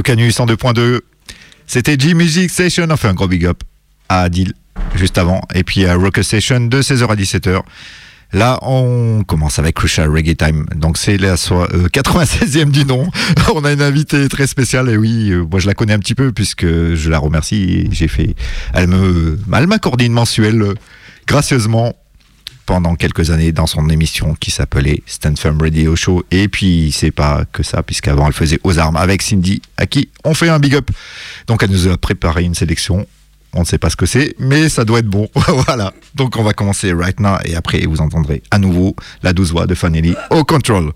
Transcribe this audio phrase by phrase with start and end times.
[0.00, 1.00] Radio Canu 102.2.
[1.66, 3.62] C'était G-Music Station, enfin un gros big up
[4.08, 4.54] à Adil
[4.94, 5.42] juste avant.
[5.54, 7.60] Et puis à Rocker Station de 16h à 17h.
[8.32, 10.64] Là, on commence avec Crucial Reggae Time.
[10.74, 13.10] Donc, c'est la 96e euh, du nom.
[13.54, 14.88] on a une invitée très spéciale.
[14.88, 17.86] Et oui, euh, moi, je la connais un petit peu puisque je la remercie.
[17.90, 18.36] J'ai fait,
[18.72, 20.74] elle me, elle m'accorde une mensuelle euh,
[21.26, 21.94] gracieusement
[22.70, 26.24] pendant quelques années dans son émission qui s'appelait Stand Firm Radio Show.
[26.30, 30.08] Et puis, c'est pas que ça, puisqu'avant, elle faisait aux armes avec Cindy, à qui
[30.22, 30.88] on fait un big up.
[31.48, 33.08] Donc, elle nous a préparé une sélection
[33.54, 35.28] on ne sait pas ce que c'est, mais ça doit être bon.
[35.66, 35.92] voilà.
[36.14, 38.94] Donc on va commencer right now et après vous entendrez à nouveau
[39.24, 40.92] la douce voix de Fanelli au control.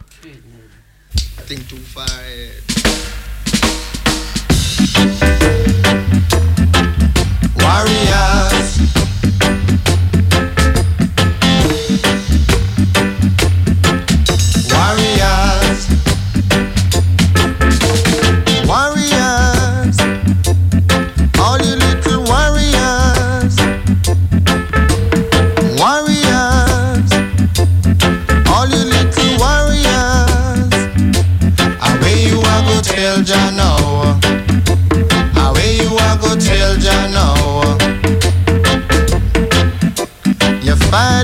[40.95, 41.24] by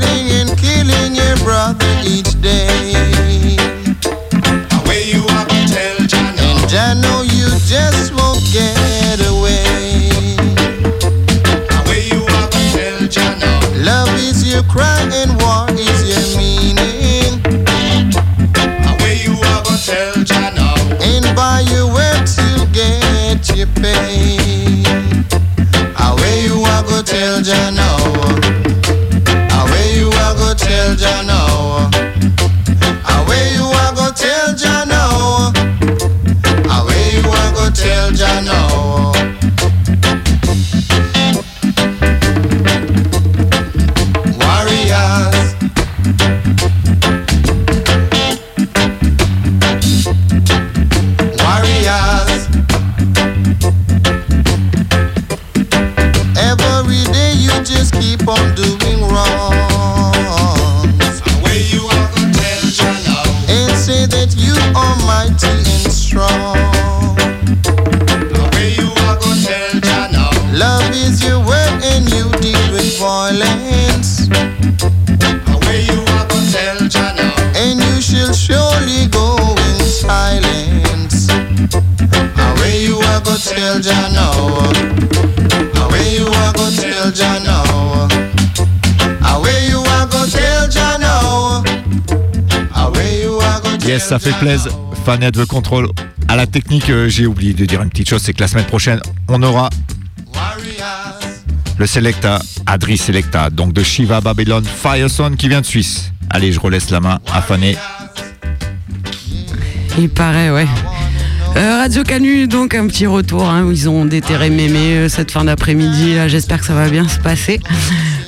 [94.11, 94.73] ça fait plaisir.
[95.07, 95.87] Fanette the Control.
[96.27, 98.65] À la technique, euh, j'ai oublié de dire une petite chose, c'est que la semaine
[98.65, 99.71] prochaine, on aura
[101.79, 106.11] le Selecta, Adri Selecta, donc de Shiva Babylon Fireson qui vient de Suisse.
[106.29, 107.77] Allez, je relaisse la main à Fané.
[109.97, 110.67] Il paraît, ouais.
[111.57, 113.49] Euh, Radio Canu, donc un petit retour.
[113.49, 116.17] Hein, ils ont déterré mémé euh, cette fin d'après-midi.
[116.27, 117.61] J'espère que ça va bien se passer.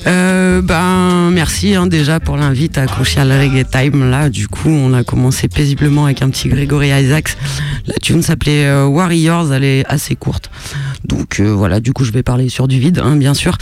[0.06, 4.10] Euh, ben merci hein, déjà pour l'invite à Crucial Reggae Time.
[4.10, 7.37] Là, du coup, on a commencé paisiblement avec un petit Grégory Isaacs.
[7.87, 10.50] La tune s'appelait euh, Warriors, elle est assez courte.
[11.04, 13.56] Donc euh, voilà, du coup, je vais parler sur du vide, hein, bien sûr.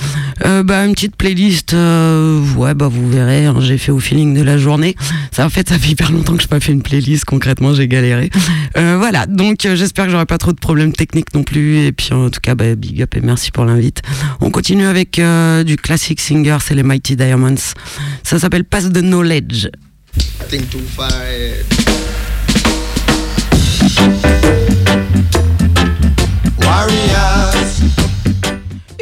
[0.45, 4.43] Euh, bah, une petite playlist, ouais, bah vous verrez, hein, j'ai fait au feeling de
[4.43, 4.97] la journée.
[5.33, 7.75] Ça, en fait, ça fait hyper longtemps que je n'ai pas fait une playlist, concrètement,
[7.75, 8.31] j'ai galéré.
[8.75, 11.79] voilà, donc j'espère que j'aurai pas trop de problèmes techniques non plus.
[11.79, 14.03] Et puis en tout cas, bah, big up et merci pour l'invite.
[14.41, 15.21] On continue avec
[15.65, 17.75] du classique singer, c'est les Mighty Diamonds.
[18.23, 19.69] Ça s'appelle Pass the Knowledge.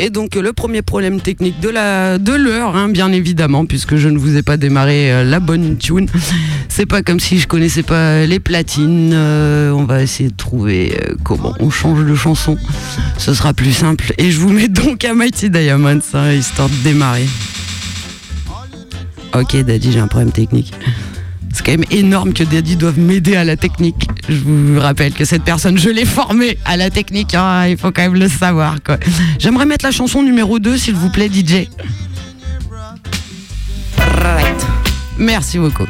[0.01, 4.09] Et donc le premier problème technique de la de l'heure, hein, bien évidemment, puisque je
[4.09, 6.07] ne vous ai pas démarré euh, la bonne tune.
[6.69, 9.11] C'est pas comme si je connaissais pas les platines.
[9.13, 12.57] Euh, on va essayer de trouver euh, comment on change de chanson.
[13.17, 14.13] Ce sera plus simple.
[14.19, 17.27] Et je vous mets donc à Mighty Diamonds, hein, histoire de démarrer.
[19.35, 20.73] Ok, Daddy, j'ai un problème technique.
[21.53, 24.09] C'est quand même énorme que Daddy doive m'aider à la technique.
[24.29, 27.35] Je vous rappelle que cette personne, je l'ai formée à la technique.
[27.35, 28.77] Hein, il faut quand même le savoir.
[29.39, 31.69] J'aimerais mettre la chanson numéro 2, s'il vous plaît, DJ.
[35.19, 35.87] Merci beaucoup.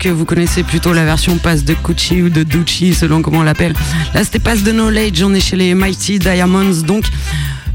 [0.00, 3.42] Que vous connaissez plutôt la version passe de Cucci ou de Ducci, selon comment on
[3.42, 3.74] l'appelle.
[4.14, 6.82] Là, c'était passe de Knowledge, on est chez les Mighty Diamonds.
[6.86, 7.04] Donc,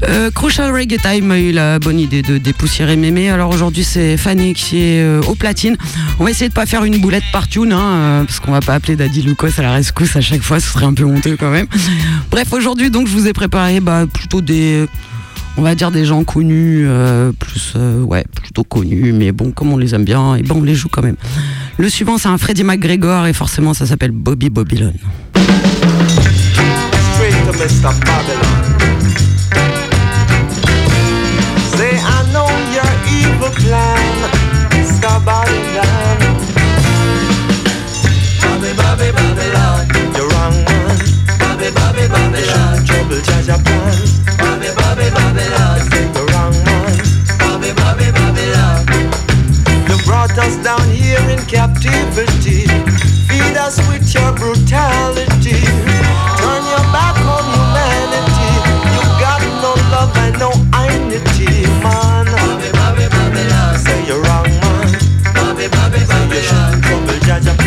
[0.02, 3.30] euh, Crucial Reggae Time a eu la bonne idée de dépoussiérer Mémé.
[3.30, 5.76] Alors aujourd'hui, c'est Fanny qui est euh, au platine.
[6.18, 8.60] On va essayer de pas faire une boulette par tune, hein, euh, parce qu'on va
[8.60, 11.36] pas appeler Daddy Lucas à la rescousse à chaque fois, ce serait un peu honteux
[11.38, 11.66] quand même.
[12.32, 14.86] Bref, aujourd'hui, donc, je vous ai préparé bah, plutôt des
[15.58, 19.78] on va dire des gens connus, euh, plus ouais, plutôt connus, mais bon, comme on
[19.78, 21.16] les aime bien, et bon, on les joue quand même.
[21.78, 24.94] Le suivant, c'est un Freddie McGregor et forcément, ça s'appelle Bobby Babylon.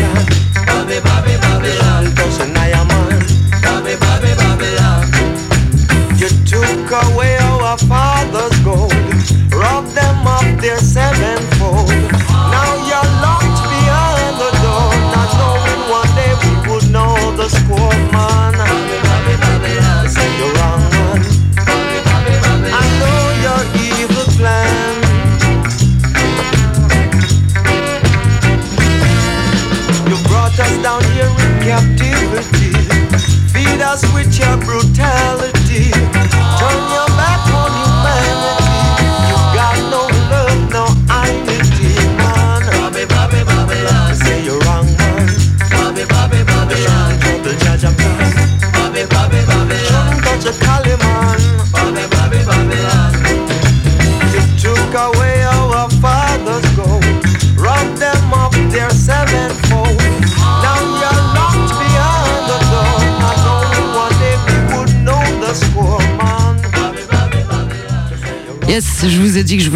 [0.00, 0.49] Yeah.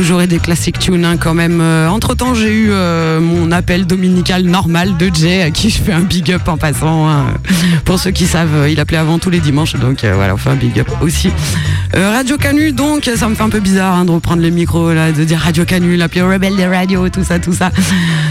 [0.02, 1.60] Je vous des classiques tunes hein, quand même.
[1.60, 5.80] Euh, entre temps, j'ai eu euh, mon appel dominical normal de Jay à qui je
[5.80, 7.08] fais un big up en passant.
[7.08, 7.26] Hein.
[7.84, 10.80] Pour ceux qui savent, il appelait avant tous les dimanches, donc voilà, on un big
[10.80, 11.30] up aussi.
[11.94, 15.12] Radio Canu, donc ça me fait un peu bizarre hein, de reprendre le micro là,
[15.12, 17.70] de dire Radio Canu, l'appeler rebelle des radios, tout ça, tout ça.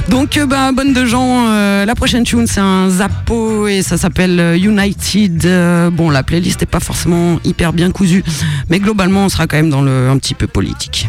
[0.09, 1.47] Donc, bah, bonne de gens.
[1.85, 5.91] la prochaine tune, c'est un Zappo et ça s'appelle United.
[5.93, 8.23] bon, la playlist n'est pas forcément hyper bien cousue,
[8.69, 11.07] mais globalement, on sera quand même dans le un petit peu politique.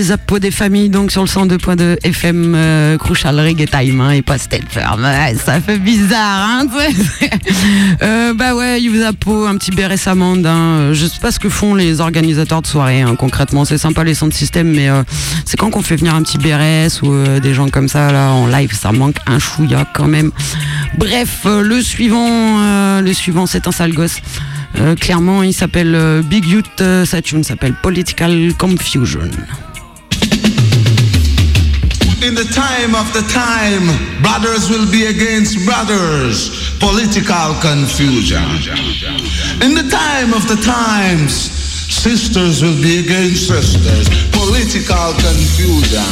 [0.00, 4.38] Zappo des familles donc sur le 102.2 FM euh, Crucial Reggae Time hein, et pas
[4.38, 4.64] State
[5.44, 6.66] ça fait bizarre, hein
[8.02, 10.46] euh, Bah ouais, Yves Zappo, un petit béret samande.
[10.46, 10.92] Hein.
[10.92, 13.64] Je sais pas ce que font les organisateurs de soirée hein, concrètement.
[13.64, 15.02] C'est sympa les centres système, mais euh,
[15.44, 18.32] c'est quand qu'on fait venir un petit béret ou euh, des gens comme ça là
[18.32, 20.30] en live, ça manque un chouïa quand même.
[20.96, 24.20] Bref, le suivant, le suivant, c'est un sale gosse.
[25.00, 29.30] clairement, il s'appelle Big Youth, sa tune s'appelle Political Confusion.
[32.20, 33.86] In the time of the time,
[34.22, 38.42] brothers will be against brothers, political confusion.
[39.62, 41.32] In the time of the times,
[41.86, 46.10] sisters will be against sisters, political confusion.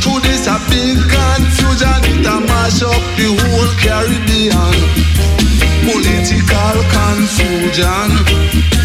[0.00, 4.76] Through this a big confusion, it a mash up the whole Caribbean.
[5.84, 8.79] Political confusion.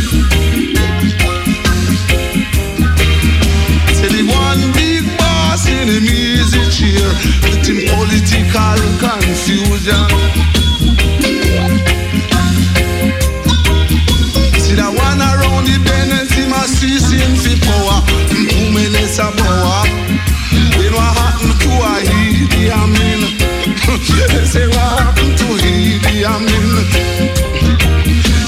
[5.81, 7.09] enemies in cheer,
[7.41, 10.05] creating political confusion.
[14.63, 17.99] See that one around the bend and see my ceasing for power,
[18.31, 19.81] who less a power.
[20.77, 22.15] When what happened to a
[22.71, 23.21] I mean,
[24.33, 26.25] They say what happened to Haiti?
[26.25, 26.71] I mean,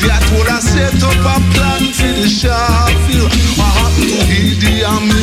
[0.01, 2.89] they would have set up a plan for the Shah.
[3.57, 4.83] What happened to Haiti?
[4.83, 5.16] I mean.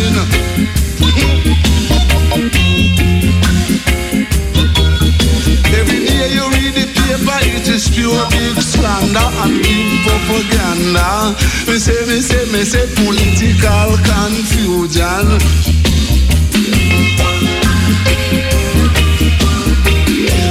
[7.74, 11.34] is pure big slander and big propaganda.
[11.66, 15.24] Me say, me say, me say political confusion.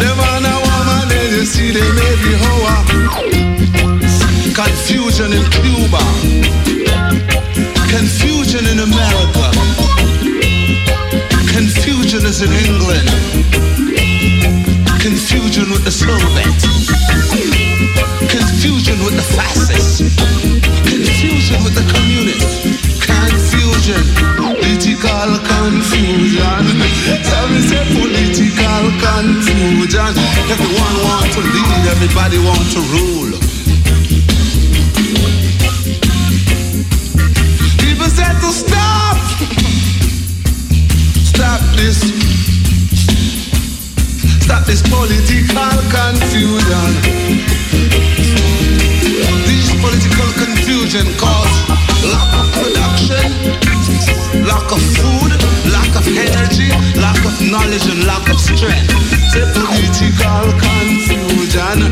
[0.01, 2.75] The man and woman, then you see they may be hour.
[4.51, 6.03] Confusion in Cuba.
[7.87, 9.47] Confusion in America.
[11.55, 13.43] Confusion is in England.
[15.03, 16.63] Confusion with the Soviets.
[18.31, 19.99] Confusion with the fascists.
[19.99, 23.03] Confusion with the communists.
[23.03, 23.99] Confusion.
[24.39, 26.63] Political confusion.
[27.19, 30.11] So we say political confusion.
[30.47, 33.35] Everyone want to lead, everybody want to rule.
[37.75, 39.17] People said to stop.
[41.27, 42.32] Stop this.
[44.53, 46.89] Stop this political confusion.
[49.49, 51.57] This political confusion cause
[52.05, 53.25] lack of production,
[54.45, 55.33] lack of food,
[55.73, 56.69] lack of energy,
[57.01, 58.93] lack of knowledge and lack of strength.
[59.33, 61.89] Say political confusion.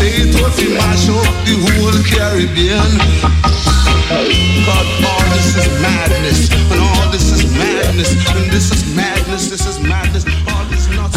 [0.00, 2.88] Say it was to mash up the whole Caribbean.
[4.64, 9.66] God, all this is madness, and all this is madness, and this is madness, this
[9.66, 10.57] is madness, all.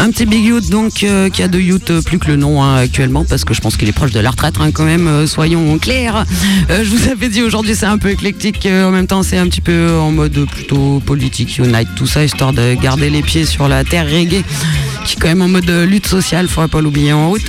[0.02, 2.60] Un petit Big Youth donc euh, qui a de Youth euh, plus que le nom
[2.60, 5.06] hein, actuellement parce que je pense qu'il est proche de la retraite hein, quand même,
[5.06, 6.26] euh, soyons clairs.
[6.68, 9.60] Je vous avais dit aujourd'hui c'est un peu éclectique, en même temps c'est un petit
[9.60, 13.84] peu en mode plutôt politique, unite, tout ça, histoire de garder les pieds sur la
[13.84, 14.42] terre reggae
[15.04, 17.46] qui est quand même en mode lutte sociale, faudrait pas l'oublier en route.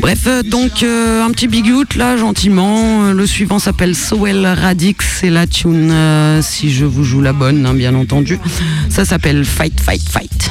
[0.00, 3.12] Bref, donc un petit Big Youth là, gentiment.
[3.12, 5.94] Le suivant s'appelle Sowell Radix, c'est la tune,
[6.42, 8.40] si je vous joue la bonne, hein, bien entendu.
[8.88, 10.50] Ça s'appelle Fight, Fight, Fight.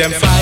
[0.00, 0.39] them fly.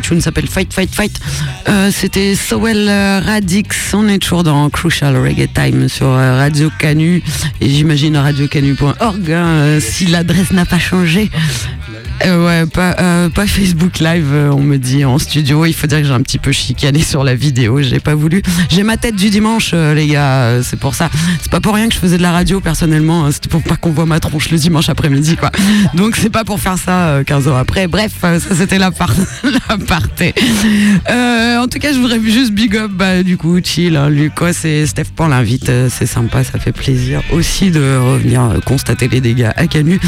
[0.00, 1.20] La s'appelle Fight, Fight, Fight.
[1.68, 2.88] Euh, C'était Sowell
[3.24, 3.92] Radix.
[3.94, 7.22] On est toujours dans Crucial Reggae Time sur euh, Radio Canu.
[7.60, 11.30] Et j'imagine radiocanu.org, hein, si l'adresse n'a pas changé.
[12.28, 15.64] Euh, ouais, pas, euh, pas Facebook Live, euh, on me dit en studio.
[15.64, 18.42] Il faut dire que j'ai un petit peu chicané sur la vidéo, j'ai pas voulu.
[18.68, 21.08] J'ai ma tête du dimanche, les gars, c'est pour ça.
[21.40, 23.30] C'est pas pour rien que je faisais de la radio personnellement, hein.
[23.32, 25.50] c'était pour pas qu'on voit ma tronche le dimanche après-midi, quoi.
[25.94, 27.86] Donc c'est pas pour faire ça 15 ans après.
[27.86, 29.14] Bref, ça c'était la, part
[29.44, 30.34] la partie.
[31.08, 34.86] en tout cas, je voudrais juste big up, bah, du coup, chill, hein, Lucas et
[34.86, 35.70] Steph pour l'invite.
[35.88, 39.98] C'est sympa, ça fait plaisir aussi de revenir constater les dégâts à Canu.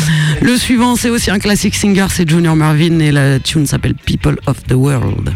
[0.42, 4.36] Le suivant, c'est aussi un classique singer c'est Junior Marvin et la tune s'appelle People
[4.46, 5.32] of the World.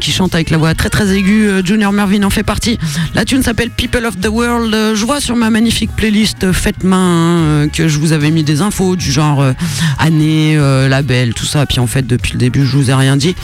[0.00, 1.48] Qui chante avec la voix très très aiguë.
[1.48, 2.78] Euh, Junior Mervyn en fait partie.
[3.14, 4.74] La tune s'appelle People of the World.
[4.74, 8.60] Euh, je vois sur ma magnifique playlist Faites main que je vous avais mis des
[8.60, 9.52] infos du genre euh,
[9.98, 10.56] année,
[10.88, 11.66] label, tout ça.
[11.66, 13.34] Puis en fait, depuis le début, je vous ai rien dit.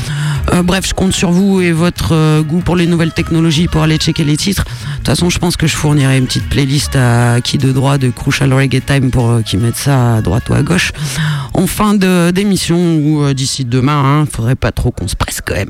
[0.64, 4.24] bref, je compte sur vous et votre goût pour les nouvelles technologies pour aller checker
[4.24, 4.64] les titres.
[4.64, 7.98] De toute façon, je pense que je fournirai une petite playlist à qui de droit
[7.98, 10.92] de Crucial Reggae Time pour qu'ils mettent ça à droite ou à gauche
[11.54, 14.02] en fin d'émission ou d'ici demain.
[14.04, 15.69] Hein, faudrait pas trop qu'on se presse quand même.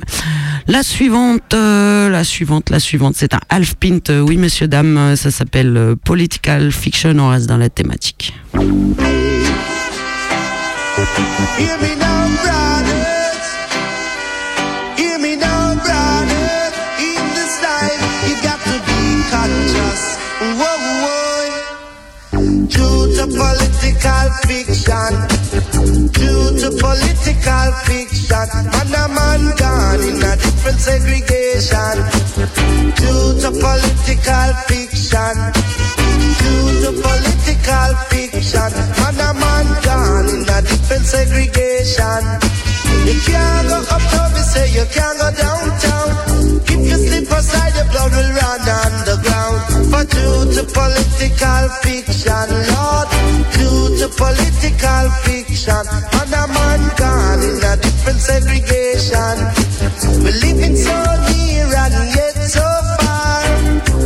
[0.66, 3.98] La suivante, euh, la suivante, la suivante, c'est un half pint.
[4.10, 7.18] Euh, oui, messieurs, dames, euh, ça s'appelle Political Fiction.
[7.18, 8.34] On reste dans la thématique.
[24.46, 25.12] Fiction.
[26.12, 28.48] Due to political fiction.
[28.78, 31.96] And a man gone in a different segregation.
[32.96, 35.36] Due to political fiction.
[36.40, 38.70] Due to political fiction.
[39.06, 42.22] And a man gone in a different segregation.
[43.06, 46.08] You can't go uptown, we say you can't go downtown.
[46.64, 49.90] If you slip aside, your blood will run underground.
[49.90, 53.08] But due to political fiction, Lord,
[54.00, 55.84] to political fiction,
[56.32, 59.36] a man gone in a different segregation.
[60.24, 60.96] We living so
[61.28, 62.64] near and yet so
[62.96, 63.44] far,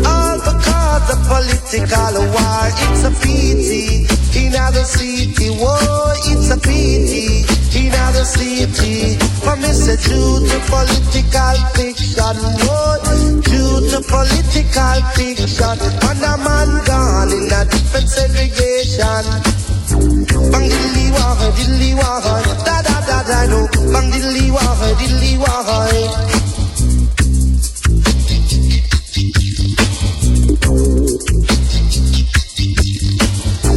[0.05, 2.67] all because of political war.
[2.91, 7.47] It's a pity in other city, whoa, it's a pity
[7.79, 9.17] in other city.
[9.43, 12.99] For me, say due to political fiction, whoa,
[13.43, 19.25] due to political fiction, and a man gone in a different segregation.
[20.51, 21.95] Bang diddly wah, diddly
[22.65, 23.69] da da da da no.
[23.93, 26.34] Bang diddly wah, diddly wah.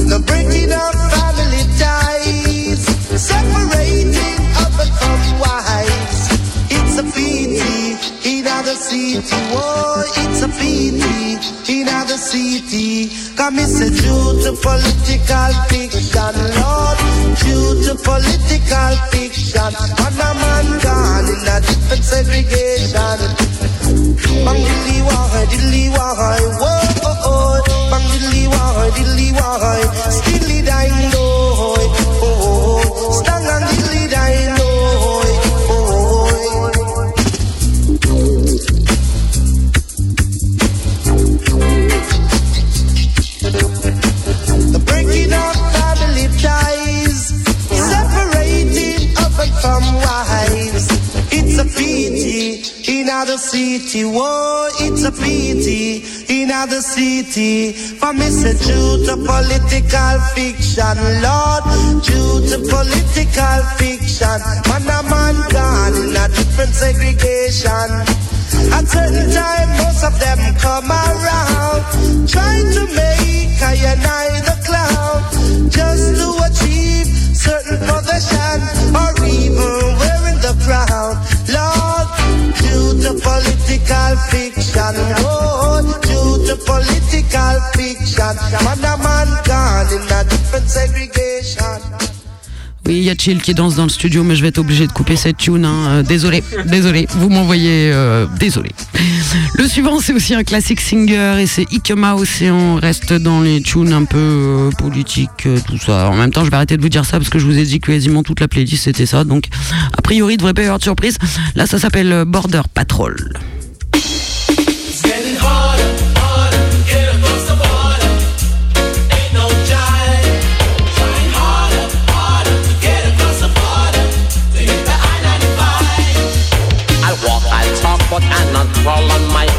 [0.07, 2.79] The breaking of family ties,
[3.19, 6.31] separating husband from wives.
[6.71, 9.19] It's a pity in other city,
[9.51, 11.35] oh, it's a pity
[11.67, 13.11] in other city.
[13.35, 16.97] Come it's a political fiction, Lord,
[17.99, 19.75] political fiction.
[19.75, 23.19] A man gone in a different segregation.
[24.47, 26.15] Bang diddly wah, diddly wah,
[26.63, 26.96] whoa
[28.47, 31.36] why, diddly why, steadily dying low.
[53.07, 57.71] In other city, whoa, it's a pity in other city.
[57.71, 61.63] For me, say due to political fiction, Lord,
[62.03, 64.37] due to political fiction.
[64.67, 67.87] Man, a man gone in a different segregation.
[68.75, 74.57] At certain time, most of them come around, trying to make I and I the
[74.67, 78.59] clown, just to achieve certain possession,
[78.91, 81.36] or even wearing the crown.
[83.07, 92.16] To political fiction, oh, due to political fiction, a man gone in a different segregation.
[92.87, 94.87] Oui, il y a Chill qui danse dans le studio, mais je vais être obligé
[94.87, 95.65] de couper cette tune.
[95.65, 95.87] hein.
[95.89, 97.05] Euh, désolé, désolé.
[97.17, 97.91] Vous m'envoyez.
[97.93, 98.71] euh, désolé.
[99.55, 102.55] Le suivant, c'est aussi un classique singer et c'est Ikema Océan.
[102.55, 106.09] On reste dans les tunes un peu euh, politiques, tout ça.
[106.09, 107.63] En même temps, je vais arrêter de vous dire ça parce que je vous ai
[107.63, 109.25] dit quasiment toute la playlist c'était ça.
[109.25, 109.45] Donc,
[109.97, 111.17] a priori, il devrait pas y avoir de surprise.
[111.55, 113.15] Là, ça s'appelle Border Patrol.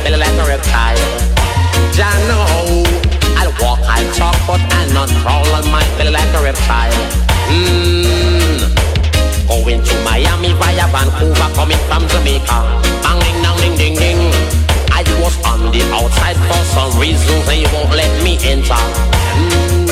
[0.09, 0.97] Belly like a reptile.
[1.93, 2.85] Jah know.
[3.37, 6.93] I'll walk, I'll talk, but I'll not crawl on my belly like a reptile.
[7.53, 8.59] Mmm.
[9.49, 12.59] Going to Miami via Vancouver, coming from Jamaica.
[13.05, 14.21] Bang ding dong ding ding ding.
[14.91, 18.83] I was on the outside for some reason, they won't let me enter.
[19.37, 19.89] Mm.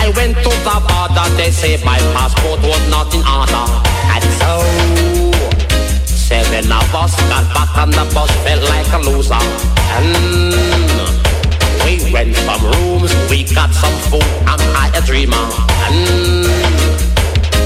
[0.00, 3.64] I went to the border, they say my passport was not in order.
[4.14, 5.37] And so,
[6.28, 9.40] seven of us got back on the bus, felt like a loser.
[9.96, 10.52] And
[11.84, 15.46] we went from rooms, we got some food, I'm I a dreamer.
[15.88, 16.44] And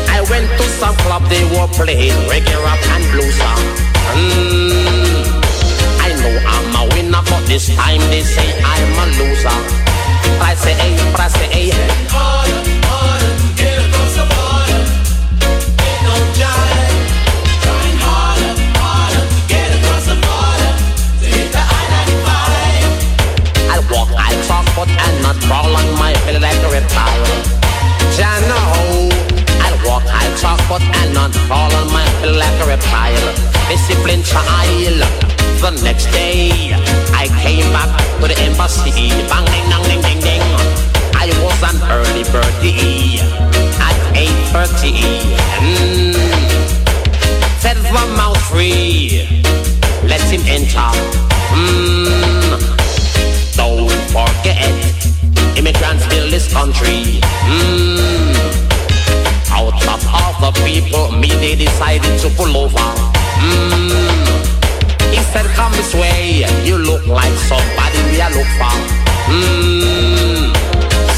[0.06, 3.38] I went to some club, they were playing reggae, rap and blues.
[4.14, 4.22] And
[5.98, 9.58] I know I'm a winner, but this time they say I'm a loser.
[10.38, 12.51] I say, hey, but I say, hey.
[25.22, 27.26] Not crawl on my belly like a reptile.
[28.18, 29.08] Jah know.
[29.62, 33.28] I'll walk, I'll talk, but I'll not crawl on my belly like a reptile.
[33.70, 35.00] Discipline child.
[35.62, 36.74] The next day,
[37.14, 38.90] I came back to the embassy.
[39.30, 40.42] Bang, ding, dong, ding, ding, ding.
[41.14, 43.22] I was an early birdie
[43.78, 45.22] at 8.30.
[45.62, 46.14] Mm.
[47.62, 49.28] Set the mouth free.
[50.02, 50.90] Let him enter.
[51.54, 52.41] Mm
[54.12, 54.60] forget
[55.56, 57.20] immigrants build this country.
[57.48, 58.36] Mm.
[59.48, 62.88] Out of all the people, me they decided to pull over.
[63.40, 64.28] Mm.
[65.12, 68.76] He said, come this way, you look like somebody we are looking for.
[69.32, 70.52] Mm.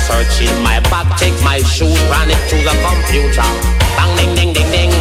[0.06, 3.48] Searching my bag, take my shoes, run it to the computer.
[3.98, 4.94] Bang, ding, ding, ding, ding.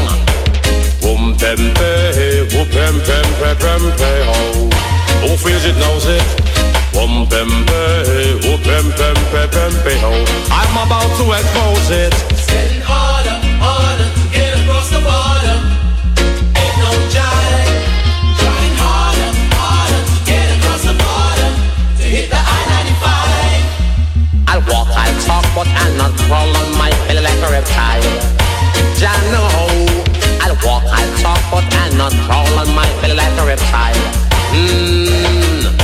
[1.01, 4.69] Boom, pem, pem, whoop, pem, pem, pem, pem, pe, oh.
[5.21, 6.52] Who feels it, knows it?
[10.51, 12.13] I'm about to expose it.
[12.29, 15.57] It's getting harder, harder to get across the border.
[16.53, 17.73] Ain't no jive.
[18.41, 21.49] Trying harder, harder to get across the border.
[21.97, 23.05] To hit the I-95.
[24.49, 28.05] I'll walk, I'll talk, but I'll not crawl on my belly like a reptile.
[28.97, 29.89] Jah know.
[30.41, 33.97] I'll walk, I'll talk, but I'll not crawl on my belly like a reptile.
[34.53, 35.82] Mmm.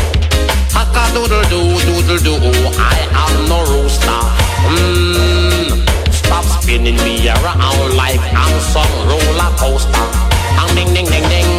[0.80, 2.38] Haka doodle doo, doodle doo.
[2.80, 4.22] I am no rooster.
[4.72, 5.84] Mmm.
[6.10, 10.08] Stop spinning me around like I'm some roller coaster.
[10.56, 11.52] Bang, ding, ding, ding, ding.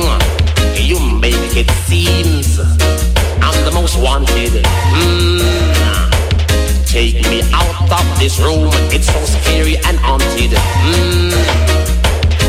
[0.88, 2.59] You make it seems
[3.44, 4.64] I'm the most wanted.
[4.96, 5.61] Mmm.
[6.87, 10.52] Take me out of this room, it's so scary and haunted.
[10.88, 11.30] Mm.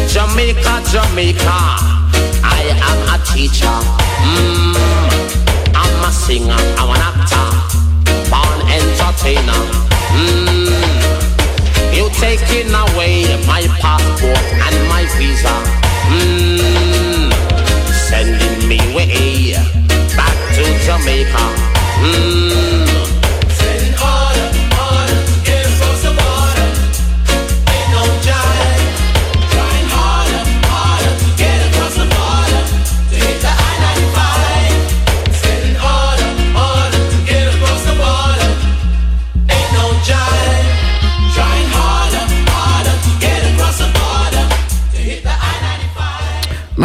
[0.07, 1.57] Jamaica, Jamaica,
[2.41, 3.77] I am a teacher.
[4.23, 5.31] Mm.
[6.01, 7.47] I'm a singer, I'm an actor,
[8.31, 9.62] born entertainer.
[10.17, 10.73] Mm.
[11.95, 15.54] You taking away my passport and my visa.
[16.10, 17.31] Mm.
[17.93, 19.54] Sending me way
[20.17, 21.45] back to Jamaica.
[22.02, 22.90] Mm.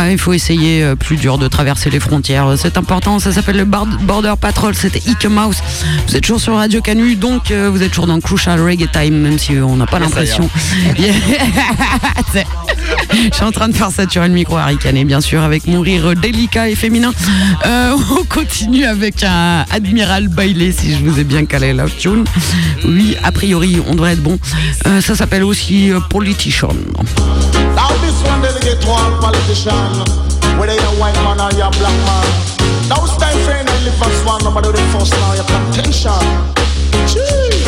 [0.06, 2.46] Bah, il faut essayer euh, plus dur de traverser les frontières.
[2.46, 3.18] Euh, C'est important.
[3.18, 4.72] Ça s'appelle le Border Patrol.
[4.72, 5.56] C'était Ike Mouse.
[6.06, 9.16] Vous êtes toujours sur Radio Canu, donc euh, vous êtes toujours dans Crucial Reggae Time,
[9.16, 10.48] même si on n'a pas l'impression.
[13.12, 15.80] Je suis en train de faire saturer le micro à ricaner, bien sûr, avec mon
[15.80, 17.12] rire délicat et féminin.
[17.66, 22.22] Euh, on continue avec un Admiral Bailey, si je vous ai bien calé la tune.
[22.84, 24.38] Oui, a priori, on devrait être bon.
[24.86, 26.68] Euh, ça s'appelle aussi Politician.
[28.86, 29.74] To politician,
[30.58, 32.26] whether you're white man or you're black man.
[32.86, 36.22] It's time for you live as one, nobody the first now your contention.
[37.06, 37.64] Gee,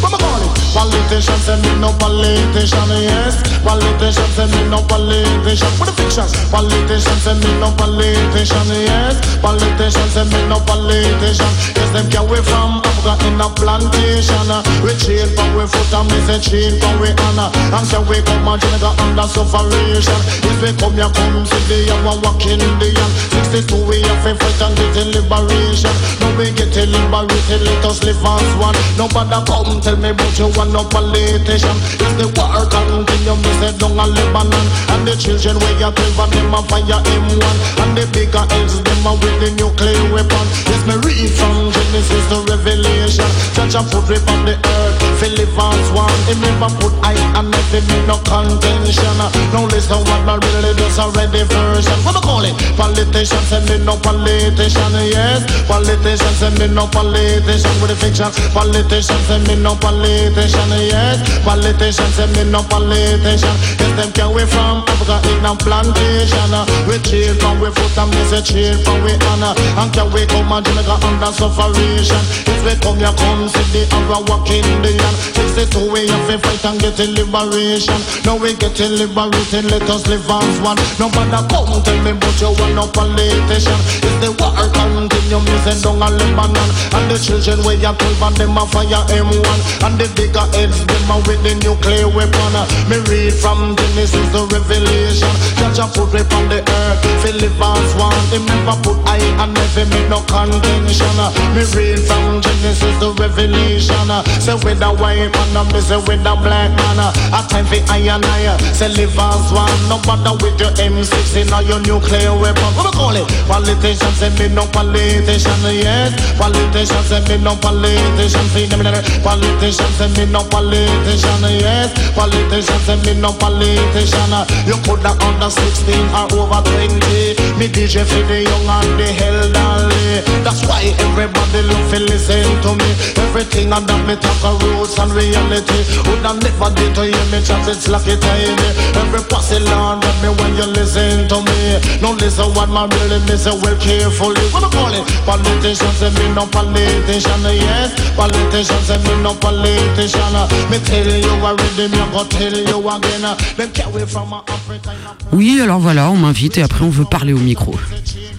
[0.00, 0.47] what am I?
[0.78, 3.42] Politicians say me no politician, yes.
[3.66, 5.66] Politicians say me no politician.
[5.74, 6.30] What the fictions?
[6.54, 9.18] Politicians say me no politician, yes.
[9.42, 11.50] Politicians say me no politician.
[11.74, 14.46] Yes, them carry from Africa in a plantation.
[14.86, 17.50] We chain from we foot and we say chain from we honor.
[17.74, 20.20] And can we come and Jamaica under sufferation?
[20.46, 23.12] If we come here, come see the young one walking the young.
[23.50, 25.94] 62 we have to fight and get in liberation.
[26.22, 28.74] Now we get in liberated, let us live as one.
[28.94, 31.76] Nobody come tell me about you want no politician.
[32.00, 34.66] If the war continue, me say down a Lebanon.
[34.92, 37.56] And the children we are clever, them a fire M1.
[37.82, 40.46] And the bigger heads, them a with the nuclear weapon.
[40.68, 43.28] Yes, me read from Genesis to Revelation.
[43.54, 46.18] Judge a put rip on the earth, fill live as one.
[46.30, 49.18] He never put I and nothing in no contention.
[49.52, 51.98] Now listen what I really does already version.
[52.06, 52.54] What we call it?
[52.78, 55.42] Politicians say me no politician, yes.
[55.66, 58.30] Politicians say me no politician with the fiction.
[58.54, 61.18] Politicians say me no politician, yes.
[61.42, 63.54] Politicians say me no politician.
[63.82, 66.52] Yes, them carry from Africa in a plantation.
[66.86, 69.52] We chill from we foot and we say chill from we honor.
[69.82, 72.22] And can we come and Jamaica under sufferation?
[72.46, 75.16] If we come here, come see the hour walking the land.
[75.58, 77.98] 62 we have to fight and get in liberation.
[78.24, 80.78] Now we get liberated, let us live as one.
[81.00, 83.78] Nobody come tell me but you want no politician.
[84.04, 86.68] If the war continue, me send down a Lebanon.
[86.94, 89.58] And the children we are 12 and them a fire M1.
[89.84, 92.54] And the bigger heads, them a with the nuclear weapon.
[92.86, 95.32] Me read from Genesis to Revelation.
[95.58, 98.14] Judge a put rip on the earth, feel live as one.
[98.30, 101.16] Him never put I and never make no contention.
[101.54, 104.08] Me read from Genesis to Revelation.
[104.40, 106.98] Say with a white man, me say with a black man.
[106.98, 108.56] A time for I and I.
[108.74, 109.70] Say live as one.
[109.88, 112.70] No bother with your M16 or your nuclear weapon.
[112.74, 113.26] What we call it?
[113.46, 116.12] Politicians say me no politician, yes.
[116.38, 118.44] Politicians say me no politician.
[118.52, 119.02] See them there.
[119.22, 121.94] Politicians say me no politician, yes.
[122.14, 124.32] Politicians say me no politician.
[124.66, 127.58] You coulda under 16 or over 20.
[127.58, 130.22] Me DJ for the young and the elderly.
[130.42, 132.90] That's why everybody love to listen to me.
[133.28, 134.52] Everything under me talk a
[134.88, 135.80] roots and reality.
[136.08, 138.68] Would I never did to hear me chat, it's lucky tiny.
[138.96, 142.00] Every pussy land with me when you listen to me.
[142.00, 144.40] No listen what my really me say well carefully.
[144.52, 145.04] What I call it?
[145.26, 147.92] Politicians say me no politician, yes.
[148.16, 150.32] Politicians say me no politician.
[150.70, 153.36] Me tell you already, me go tell you again.
[153.56, 154.92] Them carry from Africa.
[155.32, 157.74] Oui, alors voilà, on m'invite et après on veut parler au micro.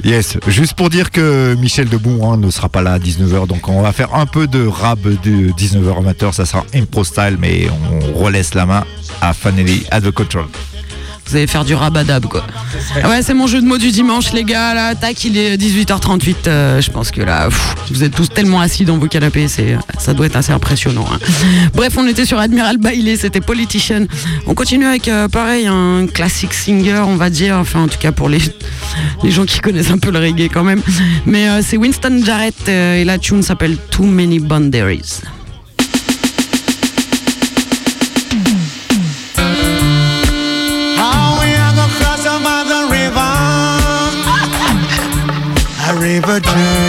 [0.03, 3.67] Yes, juste pour dire que Michel Debout hein, ne sera pas là à 19h, donc
[3.67, 7.67] on va faire un peu de rap de 19h amateur, ça sera impro style, mais
[7.91, 8.85] on relaisse la main
[9.21, 10.45] à Fanelli at the control.
[11.25, 12.43] Vous allez faire du rabadab quoi.
[13.03, 14.95] Ah ouais, c'est mon jeu de mots du dimanche les gars là.
[14.95, 16.35] Tac, il est 18h38.
[16.47, 17.49] euh, je pense que là,
[17.91, 19.47] vous êtes tous tellement assis dans vos canapés,
[19.99, 21.05] ça doit être assez impressionnant.
[21.13, 21.19] hein.
[21.75, 24.05] Bref, on était sur Admiral Bailey, c'était Politician.
[24.47, 27.57] On continue avec euh, pareil un classic singer, on va dire.
[27.57, 28.39] Enfin, en tout cas pour les
[29.23, 30.81] les gens qui connaissent un peu le reggae quand même.
[31.27, 35.21] Mais euh, c'est Winston Jarrett et la tune s'appelle Too Many Boundaries.
[46.21, 46.88] never change.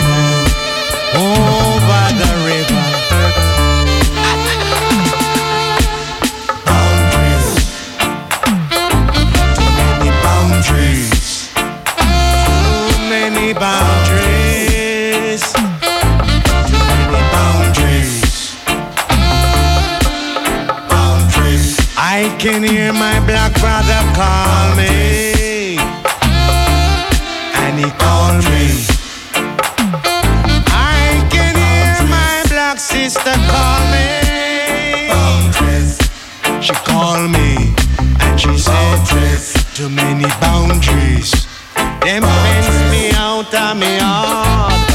[42.01, 44.89] Them fence me out of me heart.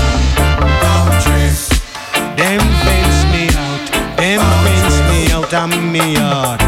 [2.36, 4.16] Them fence me out.
[4.18, 6.65] Them fence me out of me yard.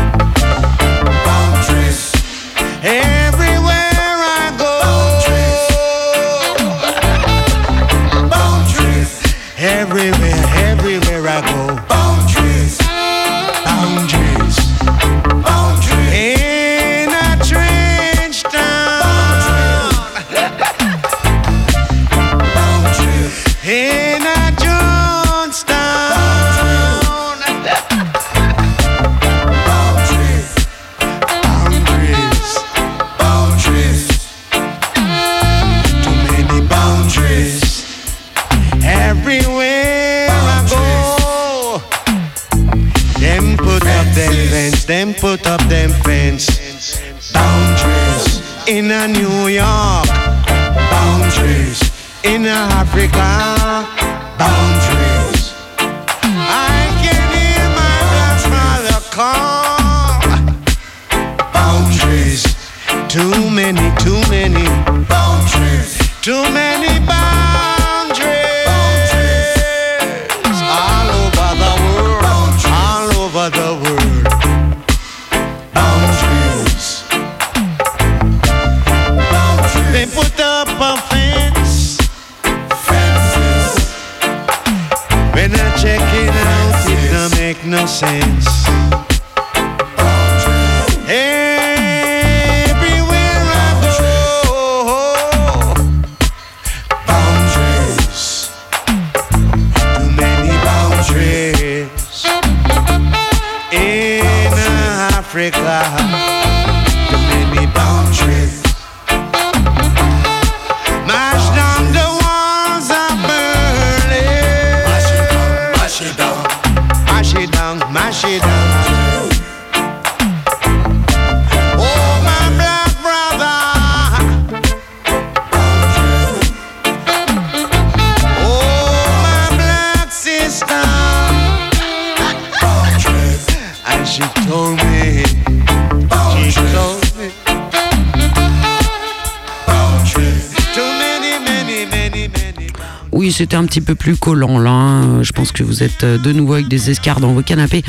[143.30, 144.70] C'était un petit peu plus collant là.
[144.70, 145.22] hein.
[145.22, 147.82] Je pense que vous êtes euh, de nouveau avec des escarres dans vos canapés.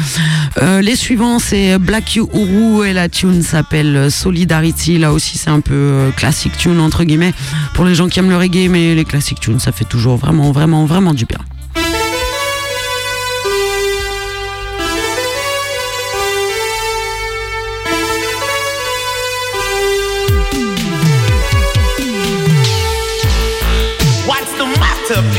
[0.61, 4.97] Euh, les suivants, c'est Black You Uru et la tune s'appelle Solidarity.
[4.97, 7.33] Là aussi, c'est un peu euh, classic tune entre guillemets
[7.73, 10.51] pour les gens qui aiment le reggae, mais les classic tunes, ça fait toujours vraiment,
[10.51, 11.39] vraiment, vraiment du bien.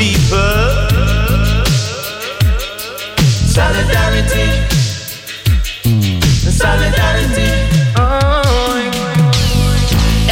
[0.01, 0.65] People.
[3.57, 4.47] Solidarity.
[5.85, 6.17] Hmm.
[6.63, 7.49] Solidarity.
[8.01, 8.41] Oh.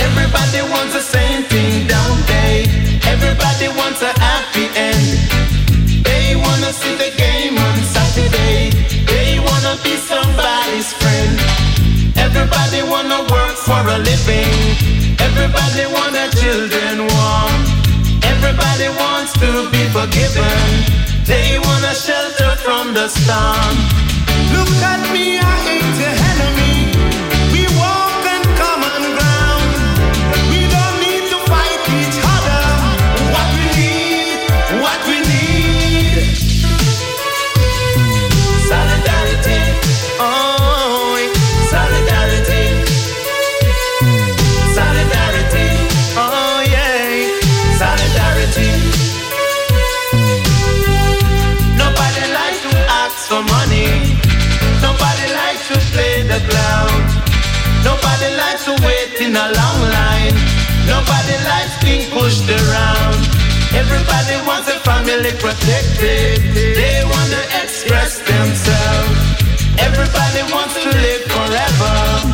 [0.06, 2.66] Everybody wants the same thing, don't they?
[3.14, 5.08] Everybody wants a happy end.
[6.08, 8.74] They wanna see the game on Saturday.
[9.12, 11.34] They wanna be somebody's friend.
[12.26, 14.56] Everybody wanna work for a living.
[15.28, 17.69] Everybody their children warm.
[18.50, 20.66] Everybody wants to be forgiven.
[21.24, 23.76] They want a shelter from the storm.
[24.50, 26.19] Look at me, I ain't
[59.22, 60.36] in a long line.
[60.88, 63.20] Nobody likes being pushed around.
[63.76, 66.40] Everybody wants a family protected.
[66.56, 69.20] They want to express themselves.
[69.78, 72.29] Everybody wants to live forever.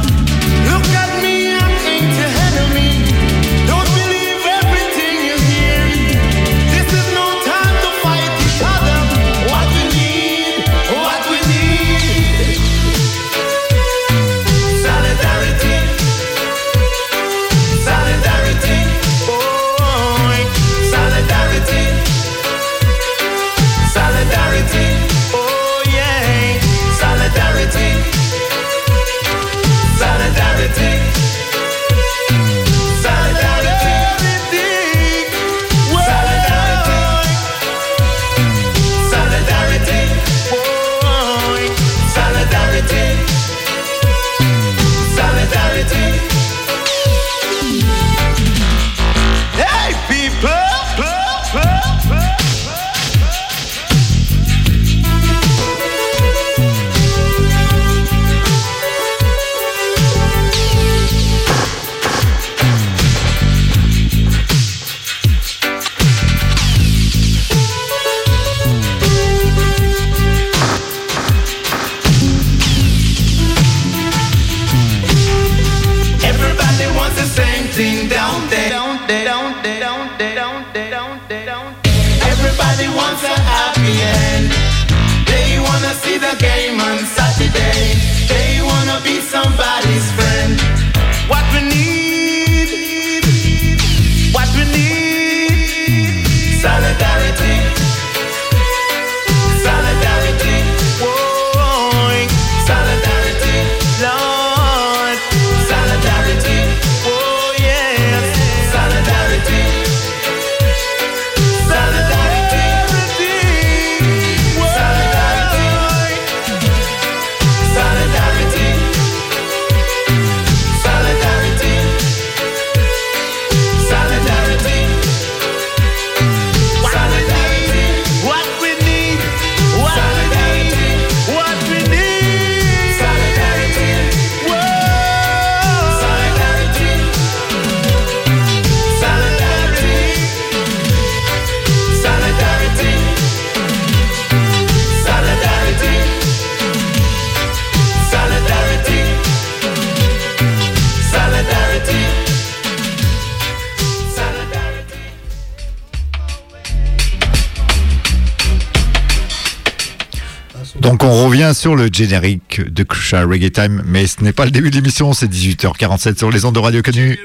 [161.74, 165.26] Le générique de Crucial Reggae Time, mais ce n'est pas le début de l'émission, c'est
[165.26, 167.18] 18h47 sur les ondes de Radio Canu.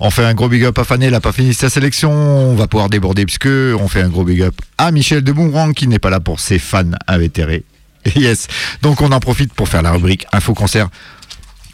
[0.00, 2.54] On fait un gros big up à Fanny, elle n'a pas fini sa sélection, on
[2.54, 5.88] va pouvoir déborder puisque on fait un gros big up à Michel de Boomerang qui
[5.88, 7.64] n'est pas là pour ses fans invétérés.
[8.14, 8.46] Yes,
[8.82, 10.88] donc on en profite pour faire la rubrique Info Concert.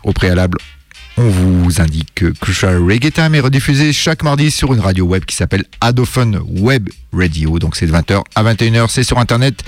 [0.03, 0.59] Au préalable,
[1.18, 5.36] on vous indique que Crucial Reggae est rediffusé chaque mardi sur une radio web qui
[5.36, 7.58] s'appelle Adophone Web Radio.
[7.58, 9.62] Donc c'est de 20h à 21h, c'est sur internet.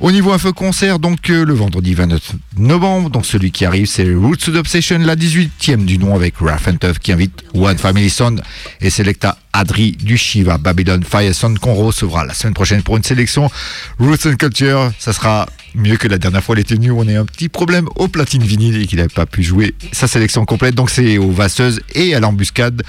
[0.00, 4.14] Au niveau info concert, donc euh, le vendredi 29 novembre, donc celui qui arrive c'est
[4.14, 8.10] Roots of Obsession, la 18e du nom avec Raf and Tuff qui invite One Family
[8.10, 8.36] Son
[8.80, 13.04] et Selecta Adri du Shiva Babylon Fire Son qu'on recevra la semaine prochaine pour une
[13.04, 13.50] sélection
[13.98, 14.92] Roots and Culture.
[14.98, 17.48] Ça sera mieux que la dernière fois, il était venu on a eu un petit
[17.48, 20.74] problème au platine vinyle et qu'il n'avait pas pu jouer sa sélection complète.
[20.74, 22.82] Donc c'est aux vasseuses et à l'embuscade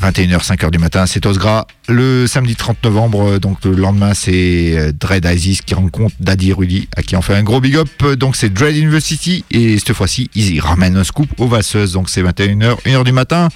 [0.00, 1.66] 21h, 5h du matin, c'est Osgra.
[1.88, 6.88] Le samedi 30 novembre, donc le lendemain, c'est euh, Dread Isis qui rencontre Daddy Rudy,
[6.96, 7.88] à qui on fait un gros big up.
[8.16, 12.22] Donc c'est Dread University, et cette fois-ci, ils ramènent un scoop aux Vasseuses, donc c'est
[12.22, 13.48] 21h, 1h du matin.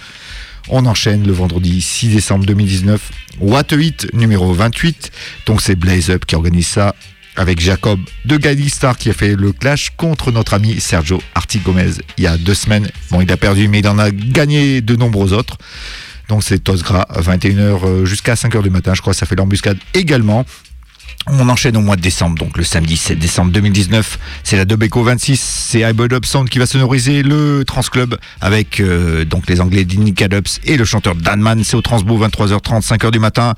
[0.68, 3.11] On enchaîne le vendredi 6 décembre 2019,
[3.41, 5.12] What a Hit numéro 28.
[5.47, 6.95] Donc c'est Blaze Up qui organise ça
[7.37, 11.59] avec Jacob de Gali Star qui a fait le clash contre notre ami Sergio Arti
[11.59, 12.89] Gomez il y a deux semaines.
[13.11, 15.57] Bon, il a perdu, mais il en a gagné de nombreux autres.
[16.28, 20.45] Donc c'est Tosgra, 21h euh, jusqu'à 5h du matin, je crois, ça fait l'embuscade également.
[21.29, 25.05] On enchaîne au mois de décembre, donc le samedi 7 décembre 2019, c'est la Dobeco
[25.05, 29.85] 26, c'est Up Sound qui va sonoriser le Trans Club avec euh, donc les Anglais
[29.85, 33.55] d'Indica Dubs et le chanteur Danman, c'est au Transbo 23h30, 5h du matin.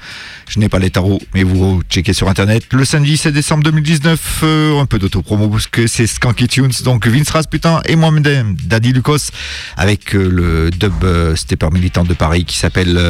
[0.47, 2.65] Je n'ai pas les tarots, mais vous checkez sur internet.
[2.71, 7.07] Le samedi 7 décembre 2019, euh, un peu d'autopromo parce que c'est Skanky Tunes, donc
[7.07, 9.31] Vince Rasputin et moi-même, Daddy Lucas,
[9.79, 11.03] avec euh, le dub
[11.35, 13.01] stepper militant de Paris qui s'appelle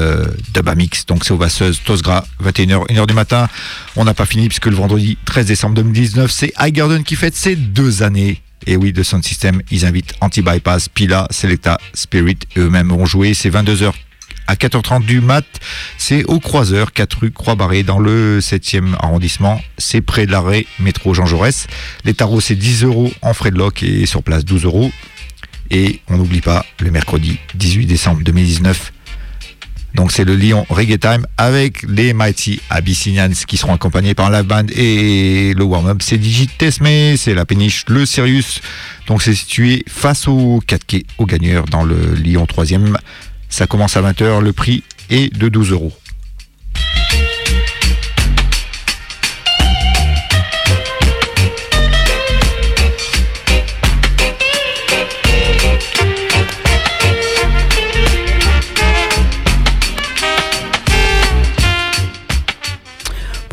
[0.53, 3.49] Dub Amix, donc c'est au Vasseuse, Tosgra, 21h, 1h du matin.
[3.97, 7.57] On n'a pas fini puisque le vendredi 13 décembre 2019, c'est Highgarden qui fête ses
[7.57, 8.41] deux années.
[8.67, 13.35] Et oui, de Sound System, ils invitent Anti-Bypass, Pila, Selecta, Spirit, eux-mêmes vont jouer.
[13.35, 13.93] C'est 22h
[14.47, 15.45] à 4h30 du mat.
[15.99, 19.61] C'est au Croiseur, 4 rue Croix-Barré, dans le 7e arrondissement.
[19.79, 21.67] C'est près de l'arrêt métro Jean Jaurès.
[22.05, 24.91] Les tarots, c'est 10 euros en frais de loc et sur place 12 euros.
[25.71, 28.93] Et on n'oublie pas, le mercredi 18 décembre 2019,
[29.95, 34.43] donc c'est le Lyon Reggae Time avec les Mighty Abyssinians qui seront accompagnés par la
[34.43, 36.87] band et le warm-up c'est Digit Tesme,
[37.17, 38.61] c'est la péniche Le Sirius.
[39.07, 42.97] Donc c'est situé face au 4 quai au gagneur dans le Lyon 3e.
[43.49, 45.93] Ça commence à 20h, le prix est de 12 euros.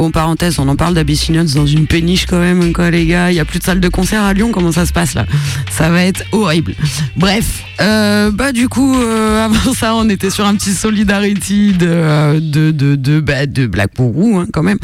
[0.02, 3.30] Bon, parenthèse, on en parle d'Abyssinians dans une péniche quand même, quoi, les gars.
[3.30, 4.50] Il y a plus de salle de concert à Lyon.
[4.52, 5.28] Comment ça se passe là?
[5.70, 6.74] Ça va être horrible.
[7.18, 11.86] Bref, euh, bah du coup, euh, avant ça, on était sur un petit Solidarity de
[11.88, 14.80] euh, de de de, bah, de Black Pourou, hein, quand même.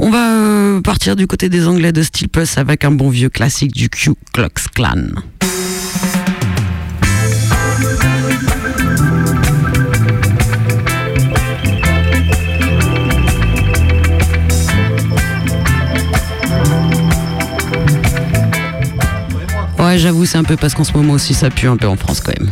[0.00, 3.72] On va partir du côté des Anglais de Steel Plus avec un bon vieux classique
[3.72, 4.48] du Ku Klux
[19.86, 21.94] Ouais, j'avoue, c'est un peu parce qu'en ce moment aussi, ça pue un peu en
[21.94, 22.50] France quand même.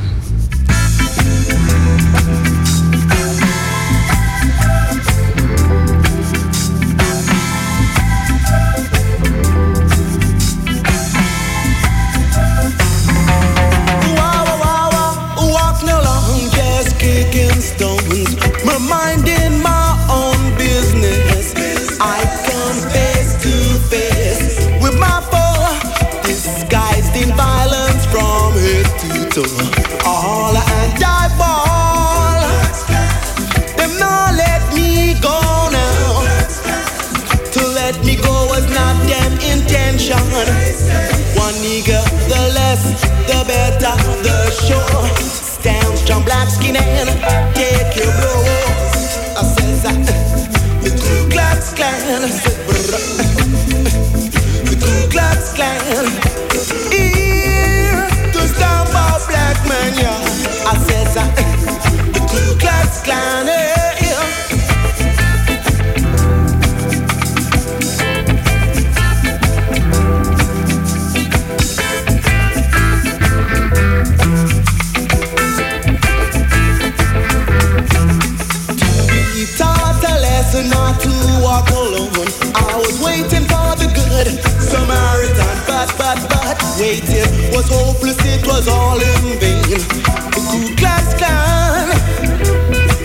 [88.65, 89.63] Was all in vain.
[89.63, 89.79] The
[90.33, 91.89] Ku Klux Klan,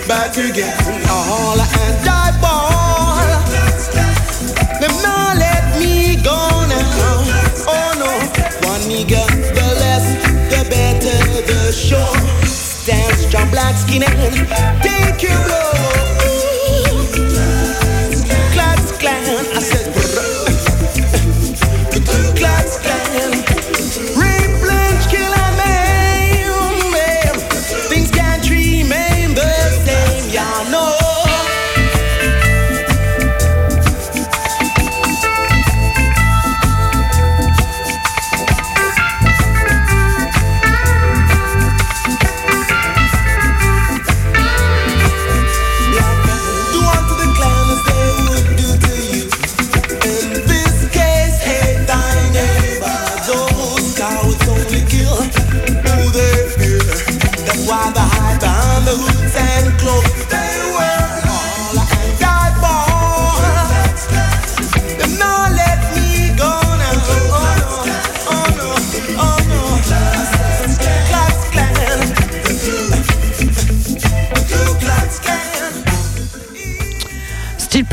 [0.08, 0.76] back again,
[1.08, 3.26] all and die ball.
[4.80, 6.38] Them not let me go
[6.68, 7.24] now.
[7.68, 8.12] Oh no,
[8.68, 10.06] one nigga, the less,
[10.50, 12.16] the better, the sure.
[12.46, 14.48] Stand strong, black skin and
[14.82, 15.69] take your blow.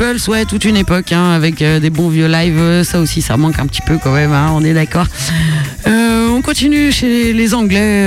[0.08, 3.20] Pulse, ouais, toute une époque, hein, avec euh, des bons vieux lives, euh, ça aussi,
[3.20, 5.06] ça manque un petit peu quand même, hein, on est d'accord.
[5.86, 8.04] Euh, on continue chez les Anglais.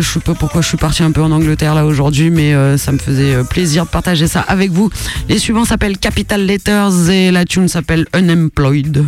[0.00, 2.90] Je sais pas pourquoi je suis parti un peu en Angleterre là aujourd'hui, mais ça
[2.90, 4.90] me faisait plaisir de partager ça avec vous.
[5.28, 9.04] Les suivants s'appellent Capital Letters et la tune s'appelle Unemployed.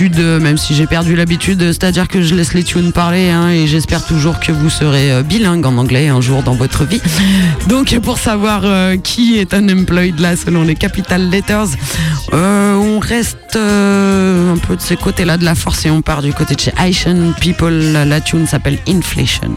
[0.00, 3.66] Euh, même si j'ai perdu l'habitude, c'est-à-dire que je laisse les tunes parler hein, et
[3.66, 7.00] j'espère toujours que vous serez euh, bilingue en anglais un jour dans votre vie.
[7.68, 11.68] Donc pour savoir euh, qui est unemployed là selon les capital letters,
[12.32, 16.54] on reste un peu de ce côté-là de la force et on part du côté
[16.54, 17.92] de chez Asian People.
[17.92, 19.56] La tune s'appelle Inflation.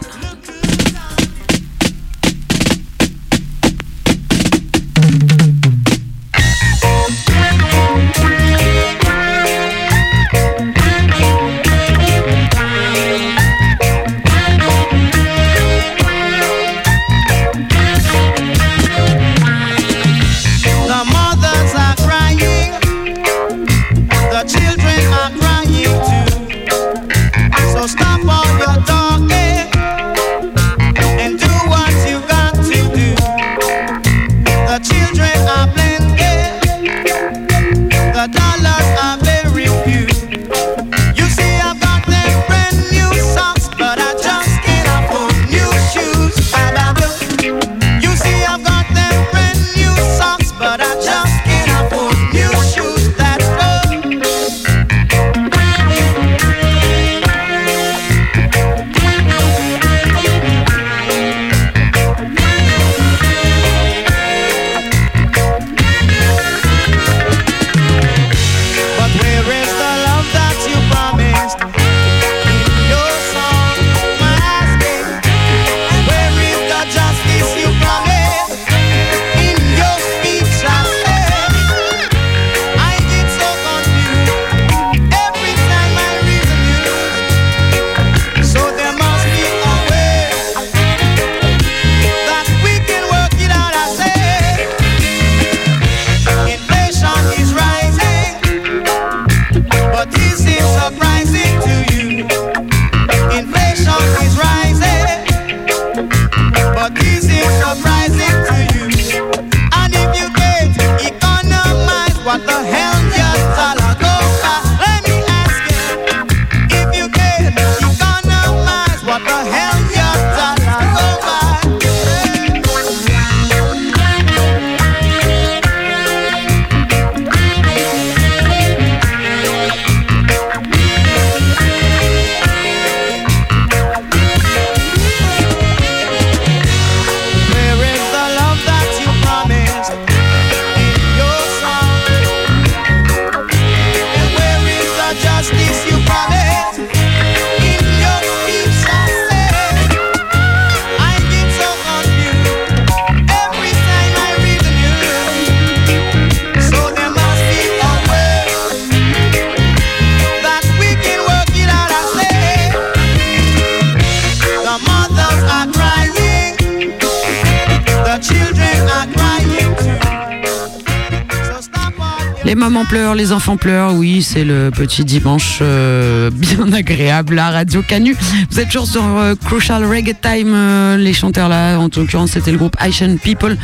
[173.94, 178.16] Oui, c'est le petit dimanche euh, bien agréable à Radio Canu.
[178.50, 182.52] Vous êtes toujours sur euh, Crucial Reggae Time, euh, les chanteurs là, en l'occurrence c'était
[182.52, 183.56] le groupe Haitian People.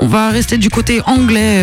[0.00, 1.62] On va rester du côté anglais,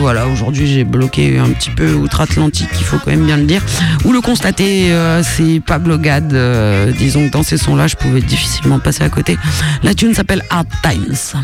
[0.00, 3.62] voilà, aujourd'hui j'ai bloqué un petit peu outre-Atlantique, il faut quand même bien le dire.
[4.04, 4.92] Ou le constater,
[5.22, 9.38] c'est Pablo Gad, euh, disons que dans ces sons-là, je pouvais difficilement passer à côté.
[9.82, 11.40] La tune s'appelle Hard Times.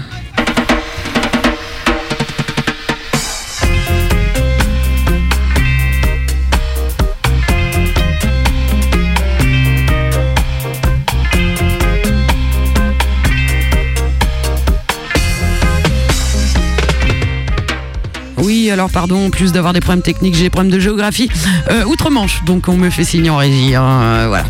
[18.79, 21.29] Alors pardon, plus d'avoir des problèmes techniques, j'ai des problèmes de géographie.
[21.69, 23.75] Euh, Outre-Manche, donc on me fait signe en régie.
[23.75, 24.45] hein, euh, voilà.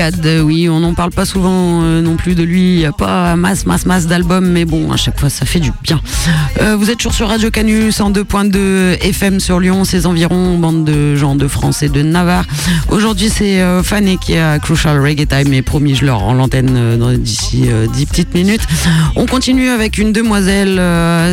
[0.00, 2.72] Euh, oui, on n'en parle pas souvent euh, non plus de lui.
[2.72, 5.60] Il n'y a pas masse, masse, masse d'albums, mais bon, à chaque fois, ça fait
[5.60, 6.00] du bien.
[6.62, 10.84] Euh, vous êtes toujours sur Radio Canus en 102.2 FM sur Lyon, ses environs, bande
[10.84, 12.46] de gens de France et de Navarre.
[12.88, 17.68] Aujourd'hui, c'est Fanny qui a Crucial Reggae Time, et promis, je leur rends l'antenne d'ici
[17.92, 18.62] 10 petites minutes.
[19.16, 20.80] On continue avec une demoiselle,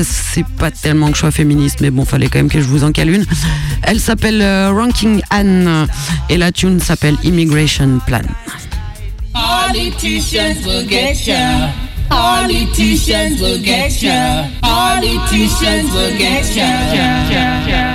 [0.04, 2.84] c'est pas tellement que je sois féministe, mais bon, fallait quand même que je vous
[2.84, 3.26] en cale une.
[3.84, 5.88] Elle s'appelle Ranking Anne,
[6.30, 8.22] et la tune s'appelle Immigration Plan.
[9.68, 11.74] Politicians will get ya.
[12.08, 14.48] Politicians will get ya.
[14.62, 17.87] Politicians will get ya.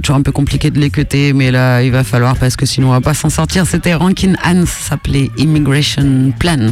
[0.00, 2.92] toujours un peu compliqué de l'écouter, mais là, il va falloir parce que sinon, on
[2.92, 3.66] va pas s'en sortir.
[3.66, 6.68] C'était Rankin Hans, s'appelait Immigration Plan.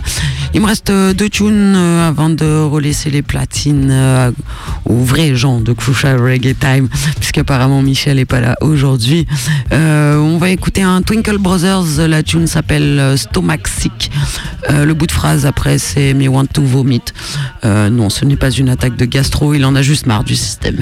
[0.55, 4.31] Il me reste euh, deux tunes euh, avant de relaisser les platines euh,
[4.85, 9.27] aux vrais gens de Crucial Reggae Time, puisqu'apparemment Michel est pas là aujourd'hui.
[9.71, 14.11] On va écouter un Twinkle Brothers, la tune s'appelle Stomaxic.
[14.71, 17.03] Euh, le bout de phrase après, c'est Me Want to Vomit.
[17.65, 20.79] Non, ce n'est pas une attaque de gastro, il en a juste marre du système.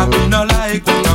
[0.00, 1.09] I do not like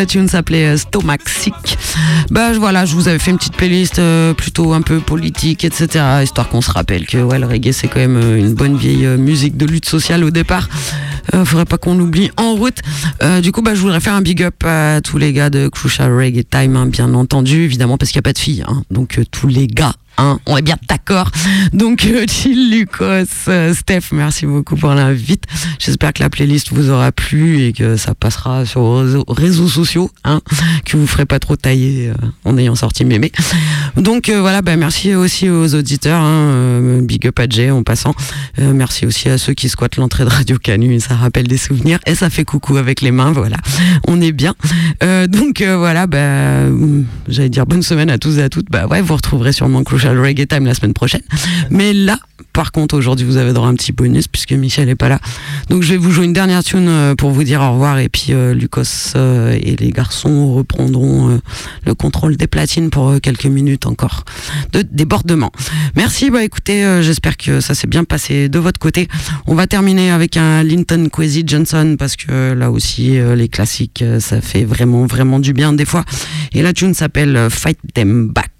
[0.00, 0.76] la tune s'appelait euh,
[1.26, 1.78] Sick.
[2.30, 6.02] Bah voilà, je vous avais fait une petite playlist euh, plutôt un peu politique, etc.
[6.22, 9.06] Histoire qu'on se rappelle que ouais, le reggae c'est quand même euh, une bonne vieille
[9.18, 10.70] musique de lutte sociale au départ.
[11.44, 12.78] Faudrait pas qu'on l'oublie en route.
[13.22, 15.68] Euh, du coup, bah, je voudrais faire un big up à tous les gars de
[15.68, 18.64] Crucial Reggae Time, hein, bien entendu, évidemment, parce qu'il n'y a pas de filles.
[18.66, 18.82] hein.
[18.90, 21.30] donc euh, tous les gars hein, on est bien d'accord.
[21.72, 25.44] Donc, euh, Chill Lucas, euh, Steph, merci beaucoup pour l'invite.
[25.78, 30.10] J'espère que la playlist vous aura plu et que ça passera sur vos réseaux, sociaux,
[30.24, 30.40] hein,
[30.84, 32.12] que vous ferez pas trop tailler
[32.44, 33.32] en ayant sorti mémé.
[33.96, 38.14] Donc voilà, bah, merci aussi aux auditeurs, hein, big up à Jay en passant.
[38.58, 42.14] Merci aussi à ceux qui squattent l'entrée de Radio Canu, ça rappelle des souvenirs et
[42.14, 43.56] ça fait coucou avec les mains, voilà.
[44.06, 44.54] On est bien.
[45.02, 46.68] Euh, donc euh, voilà, bah,
[47.28, 48.70] j'allais dire bonne semaine à tous et à toutes.
[48.70, 51.22] Bah ouais, vous retrouverez sûrement Crucial Reggae Time la semaine prochaine.
[51.70, 52.18] Mais là,
[52.52, 55.20] par contre, aujourd'hui, vous avez droit à un petit bonus puisque Michel est pas là.
[55.68, 58.08] Donc je vais vous jouer une dernière tune euh, pour vous dire au revoir et
[58.08, 61.40] puis euh, Lucas euh, et les garçons reprendront
[61.86, 64.24] le contrôle des platines pour quelques minutes encore
[64.72, 65.52] de débordement.
[65.96, 69.08] Merci, bah écoutez, j'espère que ça s'est bien passé de votre côté.
[69.46, 74.40] On va terminer avec un Linton Kwesi Johnson parce que là aussi les classiques ça
[74.40, 76.04] fait vraiment vraiment du bien des fois.
[76.52, 78.50] Et la tune s'appelle Fight Them Back.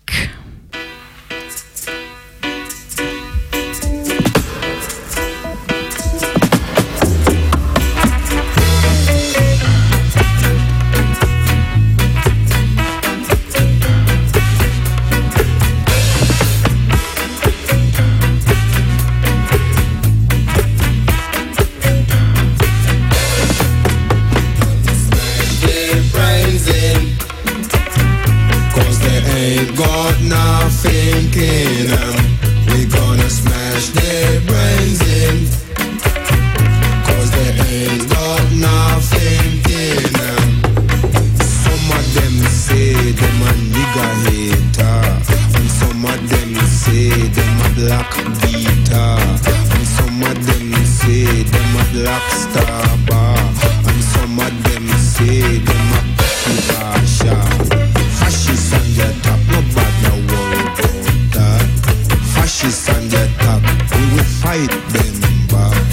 [64.51, 65.15] Fight them
[65.47, 65.87] back.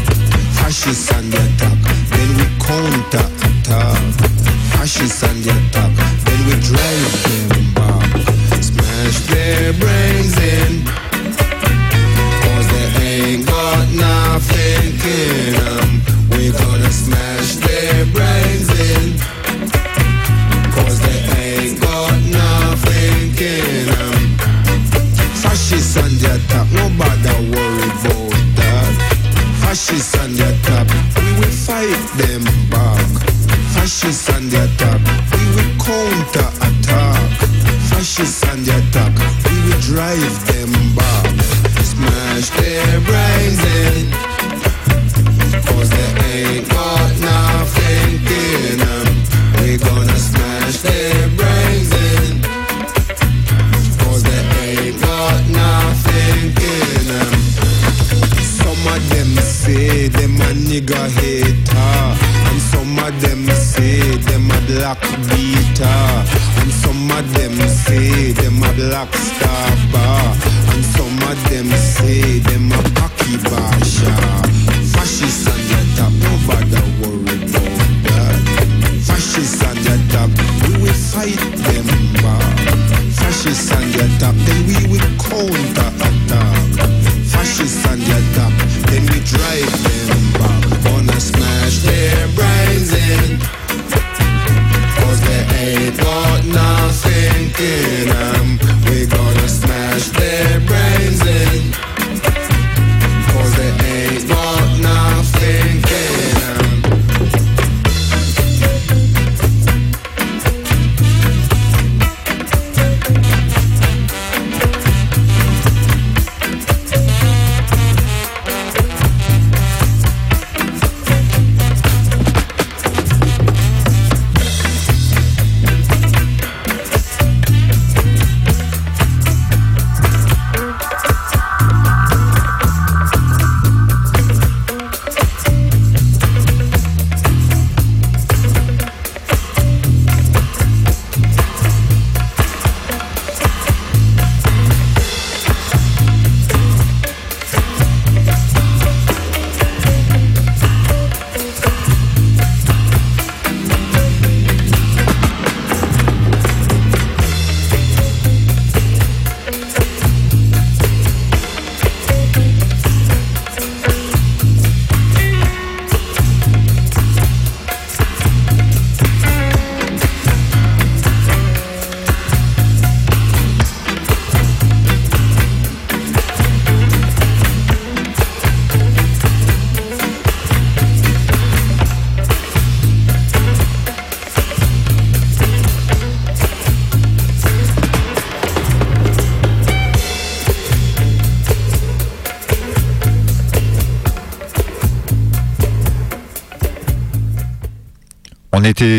[0.57, 1.77] Fascists on their top,
[2.11, 4.01] then we counter attack.
[4.73, 5.86] Fascists on their top,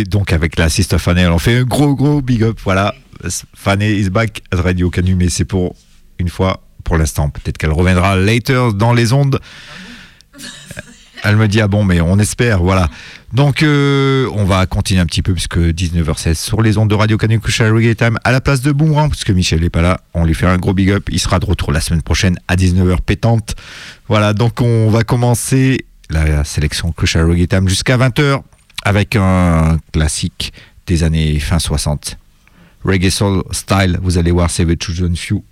[0.05, 1.27] donc avec l'assiste Fanny.
[1.27, 2.59] On fait un gros, gros big up.
[2.65, 2.95] Voilà,
[3.55, 5.75] Fanny is back à Radio Canu, mais c'est pour
[6.19, 7.31] une fois, pour l'instant.
[7.31, 9.41] Peut-être qu'elle reviendra later dans les ondes.
[11.25, 12.89] Elle me dit, ah bon, mais on espère, voilà.
[13.33, 17.17] Donc, euh, on va continuer un petit peu, puisque 19h16 sur les ondes de Radio
[17.17, 20.35] Canu Reggae Time, à la place de Boomerang, puisque Michel n'est pas là, on lui
[20.35, 21.09] fait un gros big up.
[21.11, 23.57] Il sera de retour la semaine prochaine à 19h pétante.
[24.07, 28.43] Voilà, donc on va commencer la sélection Crucial Reggae Time jusqu'à 20h
[28.85, 30.53] avec un classique
[30.87, 32.19] des années fin 60.
[32.85, 35.43] Reggae Soul Style, vous allez voir, c'est The Children Few.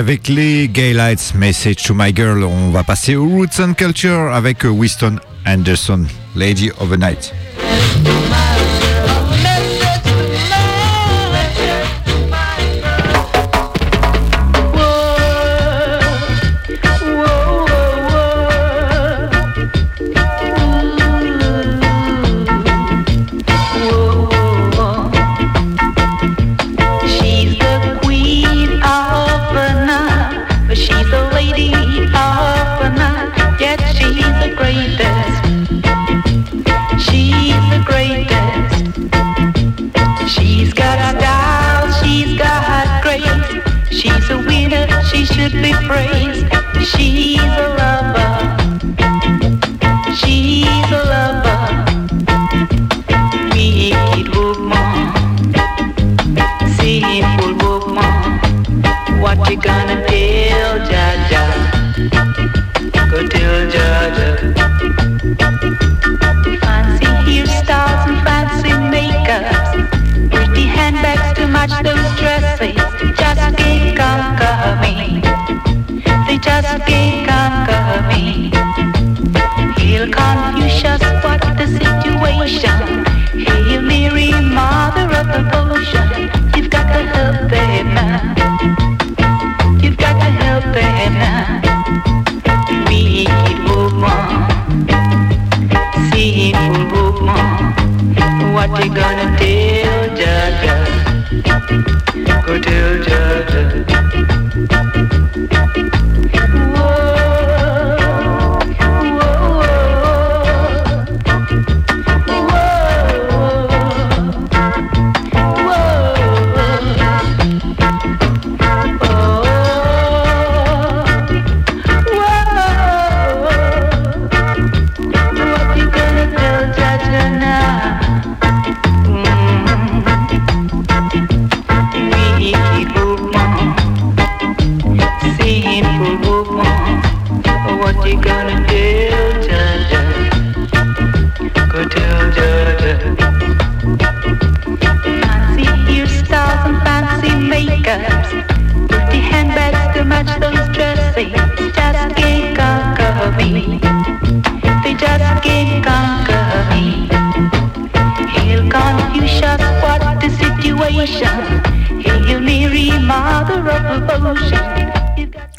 [0.00, 2.42] avec les Gay Lights Message to My Girl.
[2.42, 7.34] On va passer au Roots and Culture avec Winston Anderson, Lady of the Night.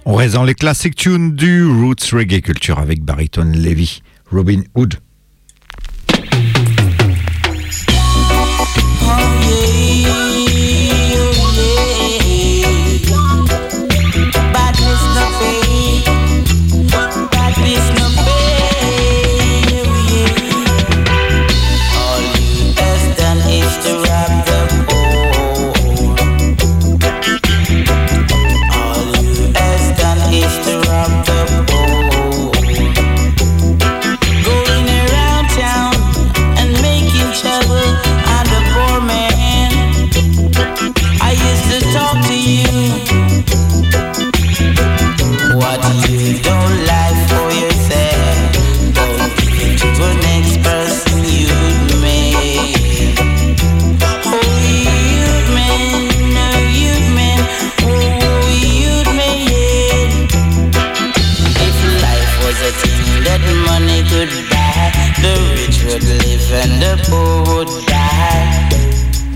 [0.06, 4.02] On reste dans les classiques tunes du Roots Reggae Culture avec Bariton Levy,
[4.32, 4.96] Robin Hood.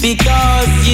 [0.05, 0.84] because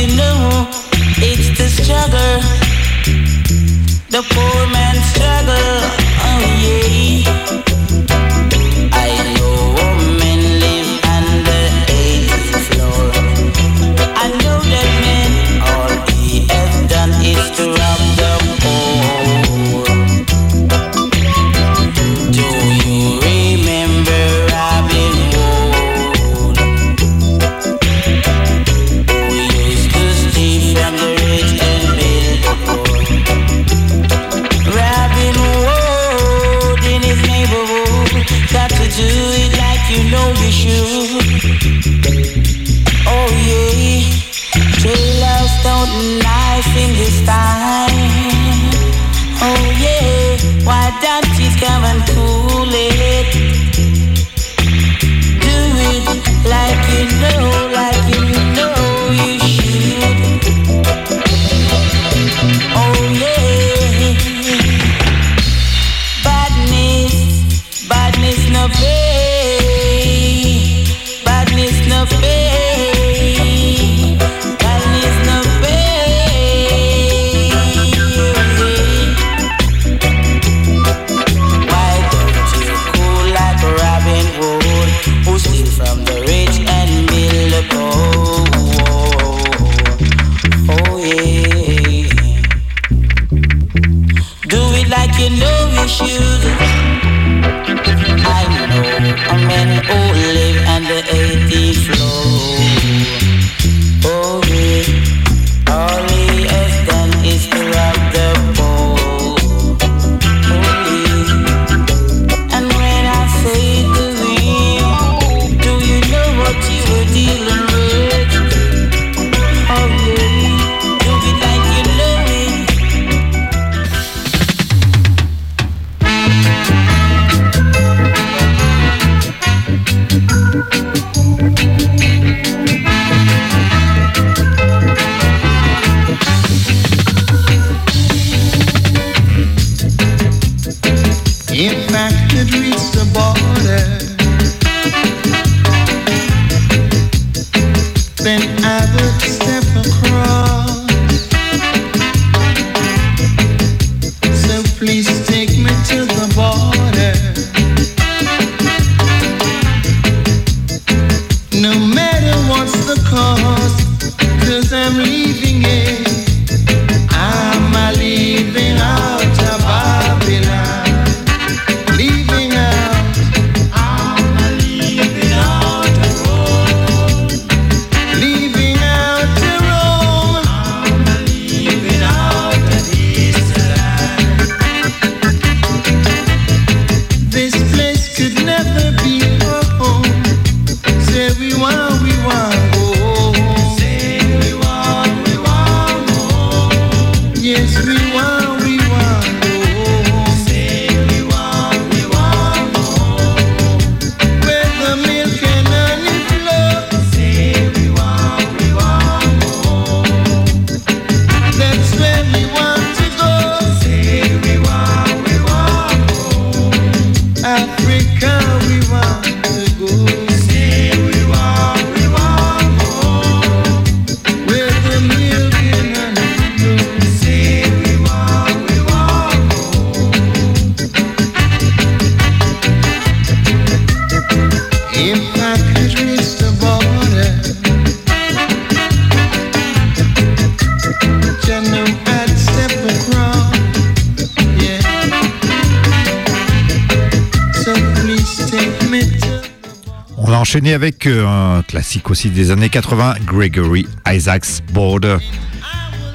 [250.81, 255.17] avec euh, un classique aussi des années 80, Gregory Isaacs Border.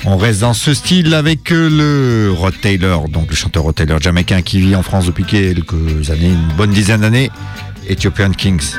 [0.04, 4.00] On reste dans ce style avec euh, le Rod Taylor, donc le chanteur Rod Taylor
[4.00, 7.30] jamaïcain qui vit en France depuis quelques années, une bonne dizaine d'années,
[7.88, 8.74] Ethiopian Kings.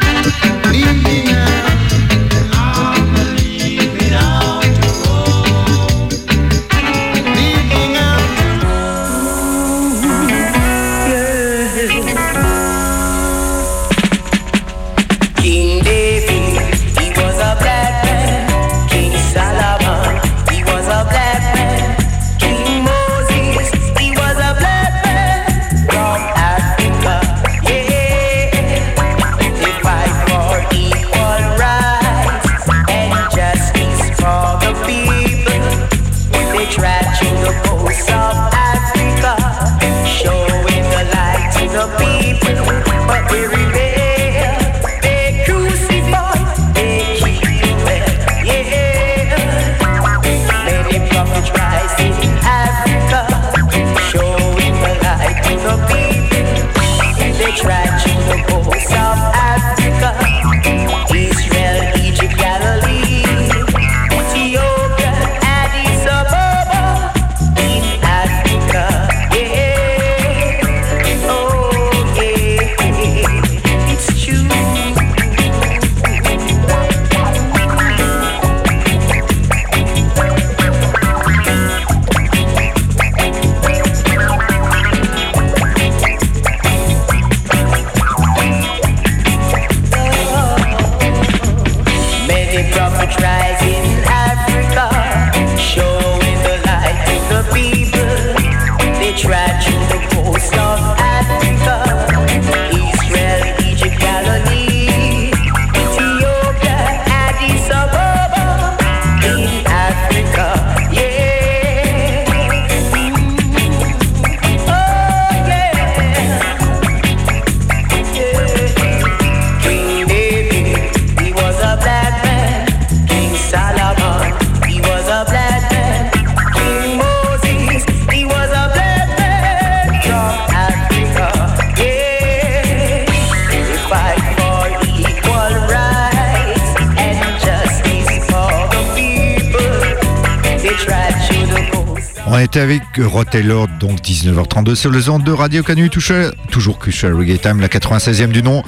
[142.38, 147.16] On était avec Rotel donc 19h32 sur le zone de Radio Canu, Toucheur, toujours Cuchel
[147.16, 148.62] Reggae Time, la 96e du nom.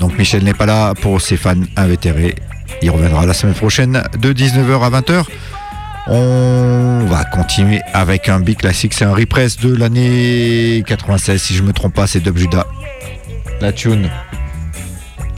[0.00, 2.34] Donc Michel n'est pas là pour ses fans invétérés.
[2.82, 5.24] Il reviendra la semaine prochaine de 19h à 20h.
[6.08, 11.62] On va continuer avec un big classique, c'est un repress de l'année 96 si je
[11.62, 12.66] me trompe pas, c'est Dub Judas.
[13.62, 14.10] La tune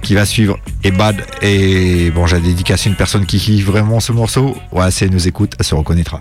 [0.02, 4.10] qui va suivre est bad et bon j'ai dédicacé une personne qui kiffe vraiment ce
[4.10, 4.56] morceau.
[4.72, 6.20] Ouais, si elle nous écoute, elle se reconnaîtra.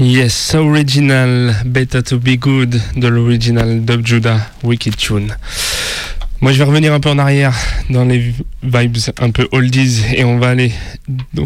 [0.00, 5.36] Yes, original, better to be good de l'original Dub Judah, Wicked Tune.
[6.40, 7.54] Moi, je vais revenir un peu en arrière
[7.90, 8.32] dans les
[8.62, 10.72] vibes un peu oldies et on va aller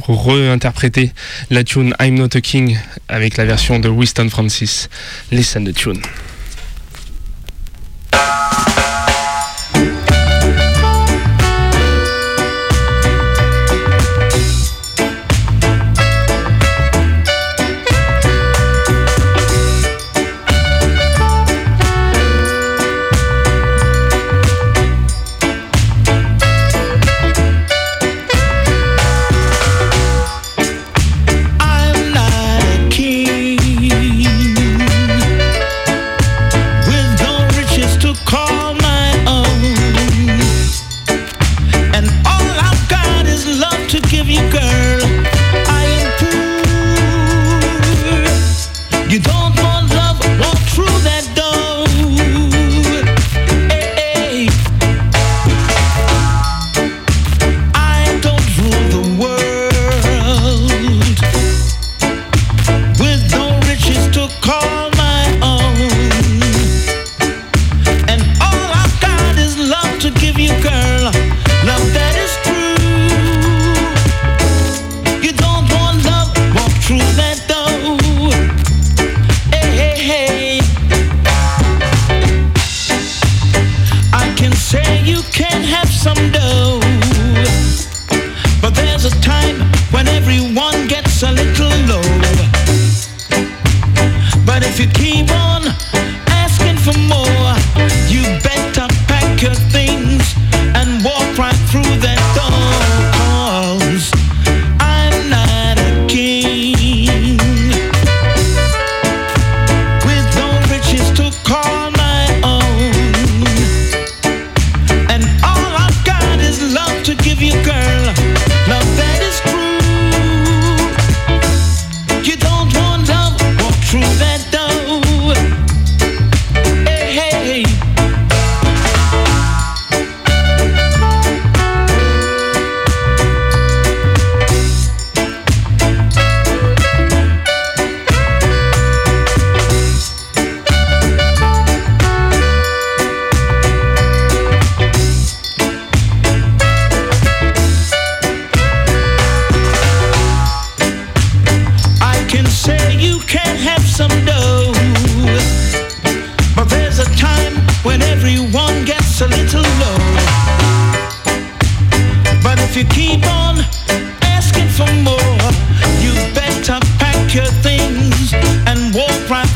[0.06, 1.10] réinterpréter
[1.50, 2.78] la tune I'm Not a King
[3.08, 4.88] avec la version de Winston Francis.
[5.32, 6.00] Listen scènes de tune.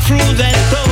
[0.09, 0.88] through that door.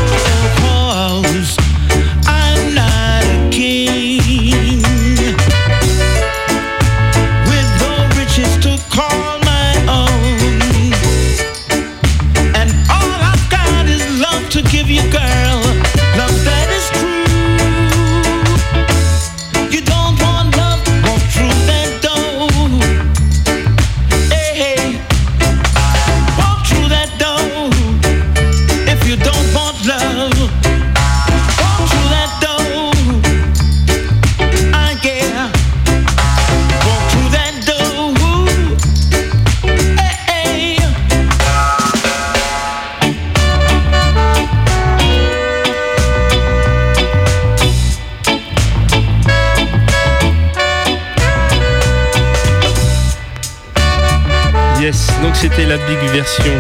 [56.08, 56.54] version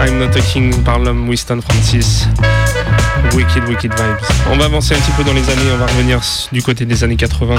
[0.00, 2.26] I'm Not Talking par l'homme Winston Francis.
[3.34, 4.26] Wicked, wicked vibes.
[4.50, 6.20] On va avancer un petit peu dans les années, on va revenir
[6.52, 7.54] du côté des années 80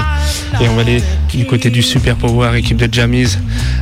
[0.60, 3.36] et on va aller du côté du Super Power, équipe de Jammies,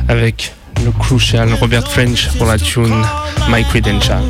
[0.07, 0.53] avec
[0.83, 3.03] le crucial Robert French pour la tune
[3.49, 4.21] My Credential.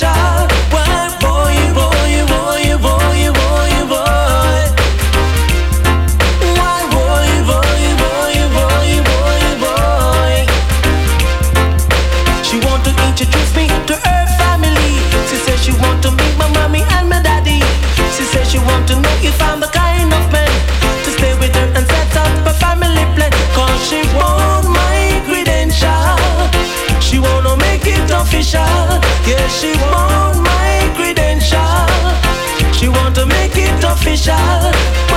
[0.00, 0.59] child
[34.02, 35.09] official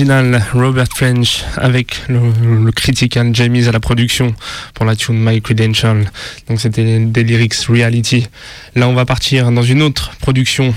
[0.00, 4.34] Original Robert French avec le, critical Jamies à la production
[4.72, 6.10] pour la tune My Credential.
[6.48, 8.26] Donc c'était des lyrics reality.
[8.76, 10.74] Là on va partir dans une autre production.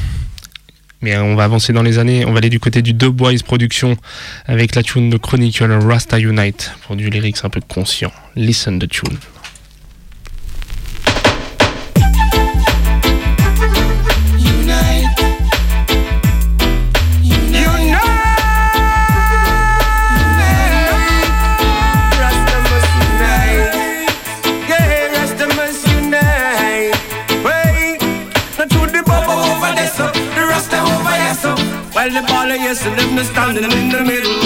[1.01, 3.95] Mais on va avancer dans les années, on va aller du côté du Dubwise Production
[4.45, 8.11] avec la tune de Chronicle Rasta Unite pour du lyrics un peu conscient.
[8.35, 9.17] Listen the tune.
[32.14, 34.38] The ball of yes, them no standing in the middle.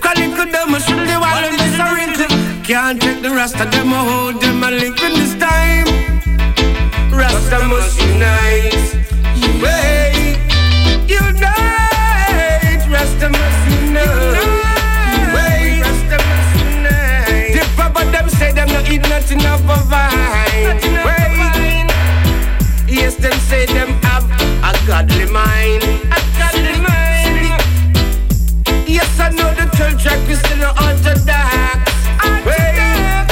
[0.00, 2.28] Chronicle them a should the wall of this a wrinkle.
[2.62, 5.86] Can't take the Rasta, them a hold them a link in this time.
[7.10, 8.94] Rasta must unite.
[9.62, 10.36] Wait,
[11.08, 12.82] unite.
[12.92, 14.36] Rasta must unite.
[17.76, 20.80] Papa them say them no eat nothing of a vine.
[21.06, 21.88] Wait,
[22.88, 24.24] yes them say them have
[24.68, 25.82] a godly mind.
[26.12, 26.85] A godly mind.
[29.78, 31.92] Yes I know the church track is still no orthodox.
[32.46, 33.26] Wait,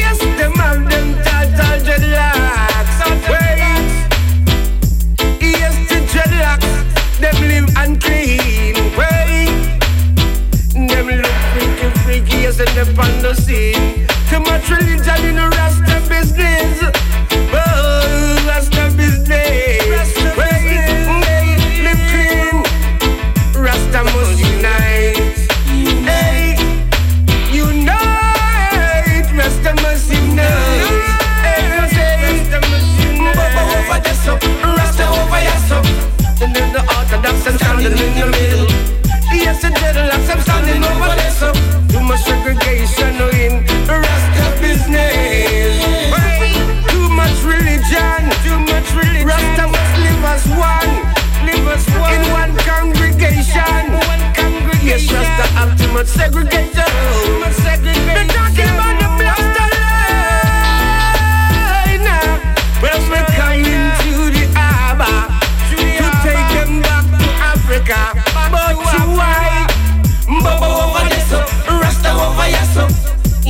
[0.00, 2.96] yes them have them total dreadlocks.
[3.28, 3.58] Wait.
[5.40, 6.72] Yes, the dreadlocks,
[7.20, 8.74] them live unclean.
[8.96, 9.50] Wait,
[10.88, 14.06] them look freaky, freaky, yes, and they on the scene.
[14.30, 16.97] Too much religion in the Rasta business.
[37.48, 38.68] And standing in the middle.
[39.32, 41.48] Yes, the dreadlocks, I'm standing over there, so.
[41.88, 45.80] Too much segregation in Rasta business.
[46.92, 49.26] Too much religion, too much religion.
[49.26, 50.92] Rasta must live as one,
[51.48, 53.96] live as one in one congregation.
[53.96, 54.86] One congregation.
[54.86, 56.87] Yes, Rasta have too much segregation.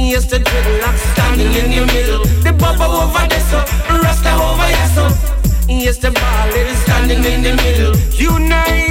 [0.08, 2.24] Yes, the dreadlocks standing in the middle.
[2.42, 3.58] The bubba over there, so
[3.92, 5.04] Rasta over here, so.
[5.68, 7.94] Yes, the ball is standing in the middle.
[8.16, 8.87] Unite,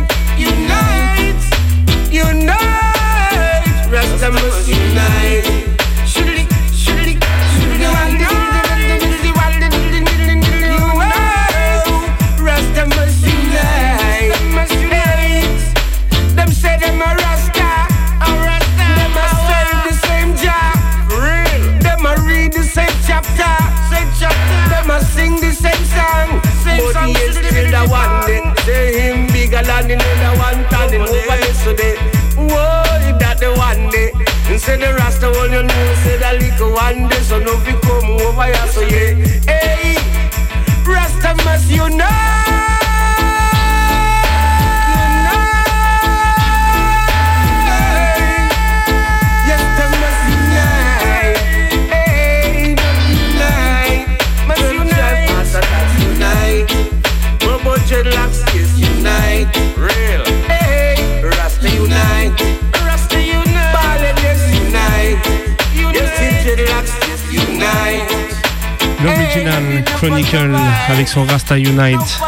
[70.89, 72.19] avec son Rasta Unite,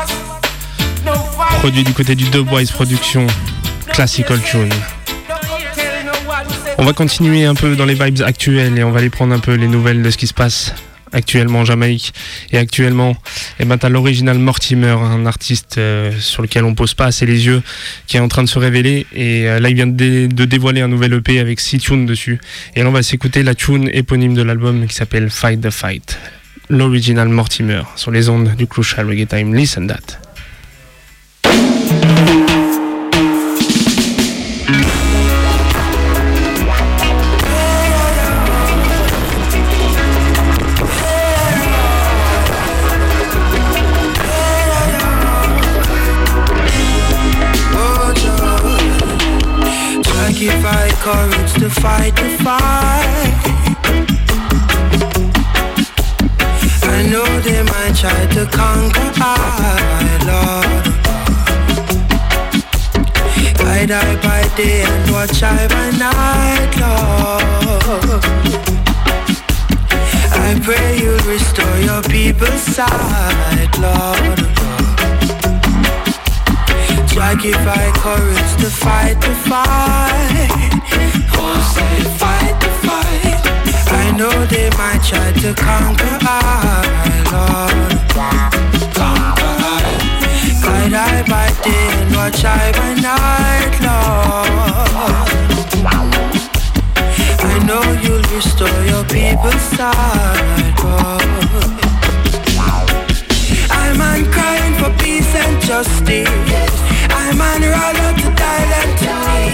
[1.60, 3.26] produit du côté du Dubwise Production,
[3.92, 4.70] Classical Tune.
[6.78, 9.40] On va continuer un peu dans les vibes actuelles et on va aller prendre un
[9.40, 10.74] peu les nouvelles de ce qui se passe
[11.12, 12.14] actuellement en Jamaïque.
[12.52, 13.16] Et actuellement,
[13.60, 17.48] eh ben, t'as l'original Mortimer, un artiste euh, sur lequel on pose pas assez les
[17.48, 17.64] yeux,
[18.08, 19.08] qui est en train de se révéler.
[19.14, 22.06] Et euh, là, il vient de, dé- de dévoiler un nouvel EP avec 6 tunes
[22.06, 22.40] dessus.
[22.76, 26.18] Et là, on va s'écouter la tune éponyme de l'album qui s'appelle Fight the Fight
[26.70, 29.54] l'original Mortimer sur les ondes du Crucial Reggae Time.
[29.54, 30.20] Listen that.
[58.00, 59.36] Try to conquer I,
[60.30, 60.84] Lord.
[63.58, 68.24] Guide I by day and watch I by night, Lord.
[70.32, 74.40] I pray you'll restore your people's sight, Lord.
[77.10, 80.52] Try give I courage to fight the fight.
[81.36, 82.99] Oh, say fight the fight.
[84.20, 87.96] Know they might try to conquer I, Lord.
[88.94, 89.80] Conquer I.
[90.62, 94.50] Guide I by day and watch I by night, Lord.
[97.40, 101.24] I know you'll restore your people's sight, Lord.
[103.72, 106.76] I'm crying for peace and justice.
[107.32, 109.46] I'm roll up to Thailand to me.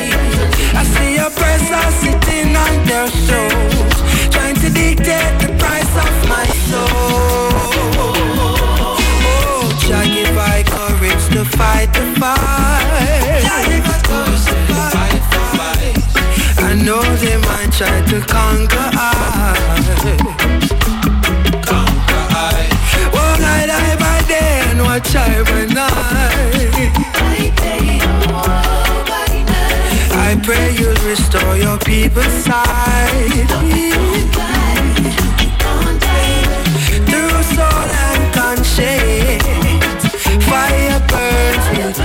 [0.80, 3.96] I see your oppressors sitting on their souls,
[4.32, 6.88] trying to dictate the price of my soul.
[9.28, 13.44] Oh, Jah give I courage to fight the fight.
[13.44, 13.76] The.
[16.58, 19.06] I know they might try to conquer I.
[21.62, 22.72] Conquer I.
[23.40, 27.35] Night I by day and watch I by night.
[30.44, 33.48] Pray you'll restore your people's sight.
[37.10, 39.44] Through soul and conscience,
[40.46, 41.98] fire burns.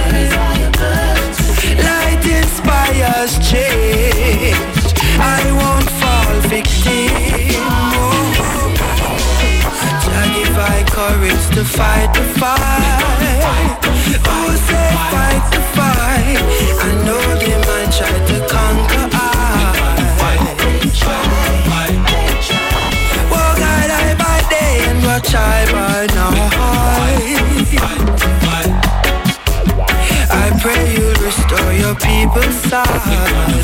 [1.85, 4.57] Light inspires change.
[5.19, 7.13] I won't fall victim.
[10.03, 13.79] Jah give I courage to fight the fight.
[14.25, 15.70] Oh, say fight the fight.
[32.03, 33.61] people sad.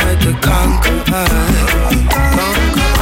[0.00, 1.96] To conquer us.
[2.36, 2.92] Conquer,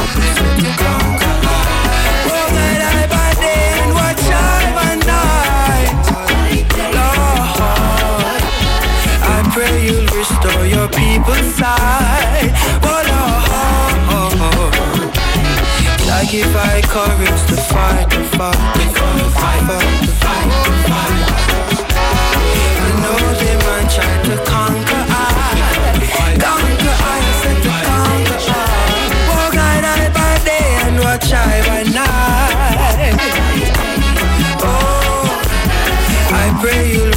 [2.27, 3.07] Oh, God, I
[3.39, 3.93] day and
[5.05, 6.05] night.
[6.95, 8.41] Lord,
[9.23, 12.51] I pray you'll restore your people's sight.
[12.83, 13.97] Oh, Lord,
[16.09, 19.25] I give I courage to fight, to fight, to fight, to
[19.67, 20.04] fight,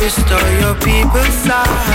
[0.09, 1.89] Restore your people's heart.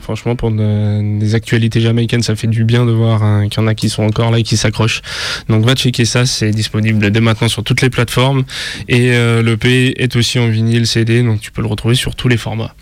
[0.00, 3.64] Franchement, pour de- des actualités jamaïcaines, ça fait du bien de voir hein, qu'il y
[3.64, 5.02] en a qui sont encore là et qui s'accrochent.
[5.48, 8.44] Donc va checker ça, c'est disponible dès maintenant sur toutes les plateformes.
[8.88, 12.28] Et euh, l'EP est aussi en vinyle CD, donc tu peux le retrouver sur tous
[12.28, 12.74] les formats.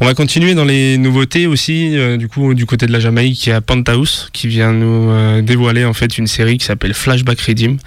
[0.00, 3.46] On va continuer dans les nouveautés aussi, euh, du coup, du côté de la Jamaïque,
[3.46, 6.94] il y a Penthouse qui vient nous euh, dévoiler en fait une série qui s'appelle
[6.94, 7.78] Flashback Redeem.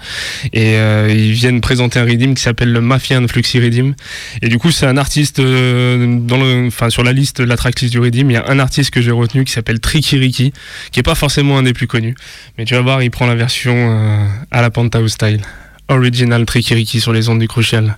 [0.52, 3.94] Et euh, ils viennent présenter un Redeem qui s'appelle le Mafian Fluxy Redeem.
[4.42, 8.30] Et du coup, c'est un artiste dans le, sur la liste, la tracklist du Redeem,
[8.36, 10.52] un artiste que j'ai retenu qui s'appelle Trikiriki,
[10.92, 12.14] qui est pas forcément un des plus connus,
[12.58, 15.40] mais tu vas voir, il prend la version à la Penthouse style.
[15.88, 17.96] Original Trikiriki sur les ondes du Crucial.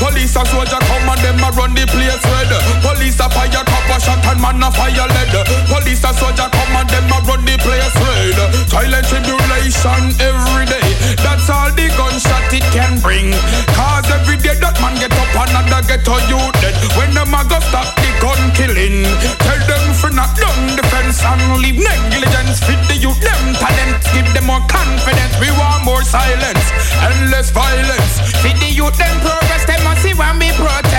[0.00, 2.52] Police and soldier come and them a run the place red.
[2.80, 5.34] Police a fire copper shot and man a fire lead.
[5.68, 8.38] Police and soldier come and them a run the place red.
[8.72, 10.88] Silent tribulation every day.
[11.20, 13.36] That's all the gunshot it can bring.
[13.76, 16.74] Cause every day that man get up another get a youth dead.
[16.96, 19.04] When them a go stop the gun killing.
[19.44, 22.64] Tell them for not done defense and leave negligence.
[22.64, 24.00] Fit the youth them talent.
[24.16, 25.36] Give them more confidence.
[25.36, 26.72] We want more silence
[27.04, 28.24] and less violence.
[28.40, 29.68] Fit the youth them progress.
[29.68, 30.89] Them must see when we protest.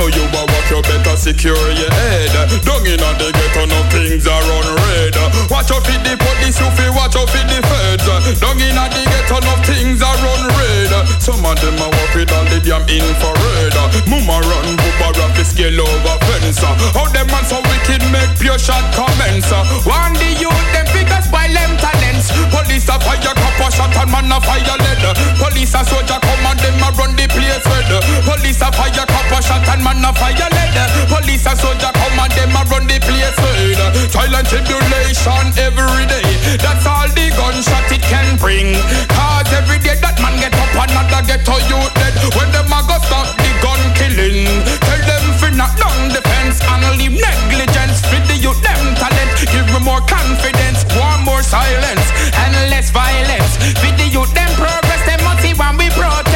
[0.00, 2.32] Know you a work, you better secure your head.
[2.64, 5.12] Down in the ghetto, no things are on red.
[5.52, 8.08] Watch out for the police, you feel watch out for the feds.
[8.40, 10.92] Down in the ghetto, no things are on red.
[11.20, 13.76] Some of them a work with all the damn infrared.
[14.08, 16.64] Mama run, booba rap, scale over fence.
[16.96, 17.60] How them man so
[17.90, 19.50] wicked make pure shot comments.
[19.50, 19.64] Uh.
[19.82, 22.30] One the youth, them figures by them talents.
[22.50, 25.02] Police a fire, cop a shot and man a fire lead.
[25.38, 27.90] Police a soldier come and them a run the place red.
[28.22, 30.76] Police a fire, cop a shot and man a fire lead.
[31.10, 33.80] Police a soldier come and them a run the place red.
[34.10, 36.28] Silent tribulation every day.
[36.62, 38.78] That's all the gunshot it can bring.
[39.10, 42.14] Cause every day that man get another get to you dead.
[42.36, 44.46] When them a go stop the gun killing.
[44.86, 48.04] Tell them for not down defense and leave negligence.
[48.06, 49.30] Fit the youth them talent.
[49.50, 50.84] Give me more confidence.
[50.94, 53.56] Want more silence and less violence.
[53.80, 55.02] Fit the youth them progress.
[55.06, 56.29] Them must see when we protest.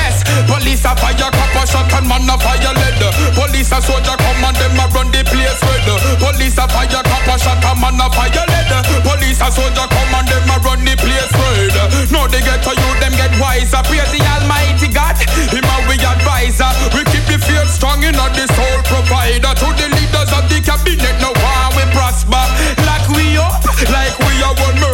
[0.54, 3.02] Police a fire, cop a shot and man a fire lead.
[3.34, 5.82] Police a soldier come and them a run the place red.
[6.22, 8.70] Police a fire, cop a shot and man a fire lead.
[9.02, 11.74] Police a soldier come and them a run the place red.
[12.14, 13.82] Now they get to you, them get wiser.
[13.82, 15.18] Praise the Almighty God,
[15.50, 16.70] him a we advisor.
[16.94, 19.58] We keep the faith strong in the soul provider.
[19.58, 22.46] To the leaders of the cabinet, no one we prosper.
[22.86, 23.58] Like we up,
[23.90, 24.93] like we are one murderer.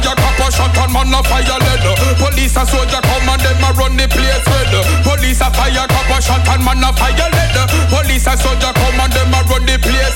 [0.00, 1.84] Fire, cop a shot and man a fire lead.
[2.18, 5.15] Police a soldier come and them a run the place red.
[5.26, 7.58] Police a fire, cop a shot and man a fire lead.
[7.90, 10.14] Police a soldier come and them a run the place.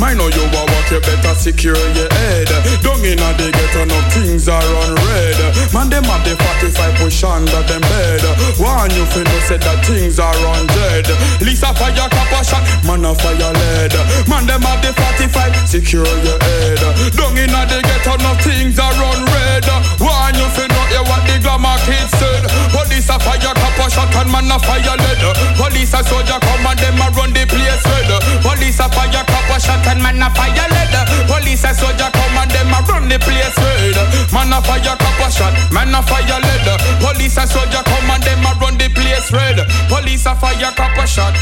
[0.00, 2.48] Mind know you a work, you better secure your head.
[2.80, 5.36] Down in a the ghetto, no things are on red.
[5.76, 6.32] Man them have the
[6.64, 8.24] 45 push under them bed.
[8.56, 11.12] One you feel no said that things are on dead.
[11.44, 13.92] Lisa fire, cop a shot, man a fire lead.
[14.32, 16.80] Man them have the 45, secure your head.
[17.12, 19.68] Down in a the ghetto, no things are on red.
[20.00, 22.48] One you feel no hear what the glamour kids said.
[22.72, 25.22] Police a fire, cop a shot and man a fire lead.
[25.58, 28.10] Police a soldier come and them a run the place red.
[28.42, 30.94] Police a fire, cop a shot and man a fire lead.
[31.26, 33.98] Police a soldier come and them a run the place red.
[34.30, 36.66] Man a fire, cop a shot, man a fire lead.
[37.02, 39.58] Police a soldier come and them a run the place red.
[39.90, 41.34] Police a fire, cop a shot.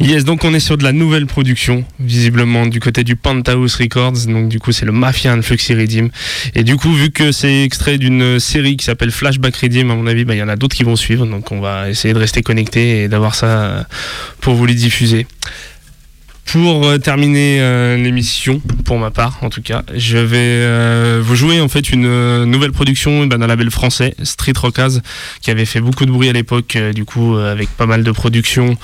[0.00, 4.26] Yes, donc on est sur de la nouvelle production, visiblement du côté du Penthouse Records.
[4.28, 6.08] Donc du coup, c'est le Mafia and Fluxy Redeem.
[6.54, 10.06] Et du coup, vu que c'est extrait d'une série qui s'appelle Flashback Redeem, à mon
[10.06, 11.26] avis, bah, il y en a d'autres qui vont suivre.
[11.26, 13.86] Donc on va essayer de rester connecté et d'avoir ça
[14.40, 15.26] pour vous les diffuser.
[16.46, 21.36] Pour euh, terminer euh, l'émission, pour ma part en tout cas, je vais euh, vous
[21.36, 25.00] jouer en fait une nouvelle production bah, d'un label français, Street Rockaz,
[25.42, 28.76] qui avait fait beaucoup de bruit à l'époque, du coup avec pas mal de productions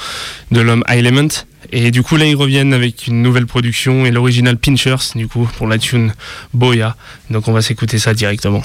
[0.52, 1.28] de l'homme Element.
[1.72, 5.48] Et du coup là ils reviennent avec une nouvelle production et l'original Pinchers du coup
[5.58, 6.14] pour la tune
[6.54, 6.94] Boya.
[7.30, 8.62] Donc on va s'écouter ça directement.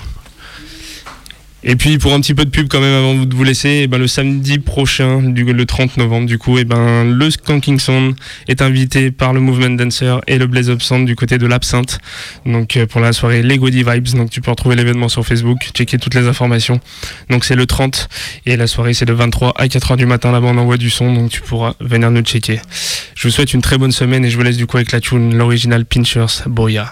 [1.64, 3.88] Et puis pour un petit peu de pub quand même avant de vous laisser, eh
[3.88, 8.16] ben, le samedi prochain, du, le 30 novembre du coup, et ben, le Skanking Sound
[8.48, 12.00] est invité par le Movement Dancer et le Blaze Up Sound du côté de l'Absinthe.
[12.48, 16.00] Donc euh, pour la soirée Lego Vibes, donc tu peux retrouver l'événement sur Facebook, checker
[16.00, 16.80] toutes les informations.
[17.30, 18.10] Donc c'est le 30
[18.48, 21.14] et la soirée c'est de 23 à 4h du matin là-bas on envoie du son
[21.14, 22.60] donc tu pourras venir nous checker.
[23.16, 25.00] Je vous souhaite une très bonne semaine et je vous laisse du coup avec la
[25.00, 26.92] tune, l'original Pinchers Boya.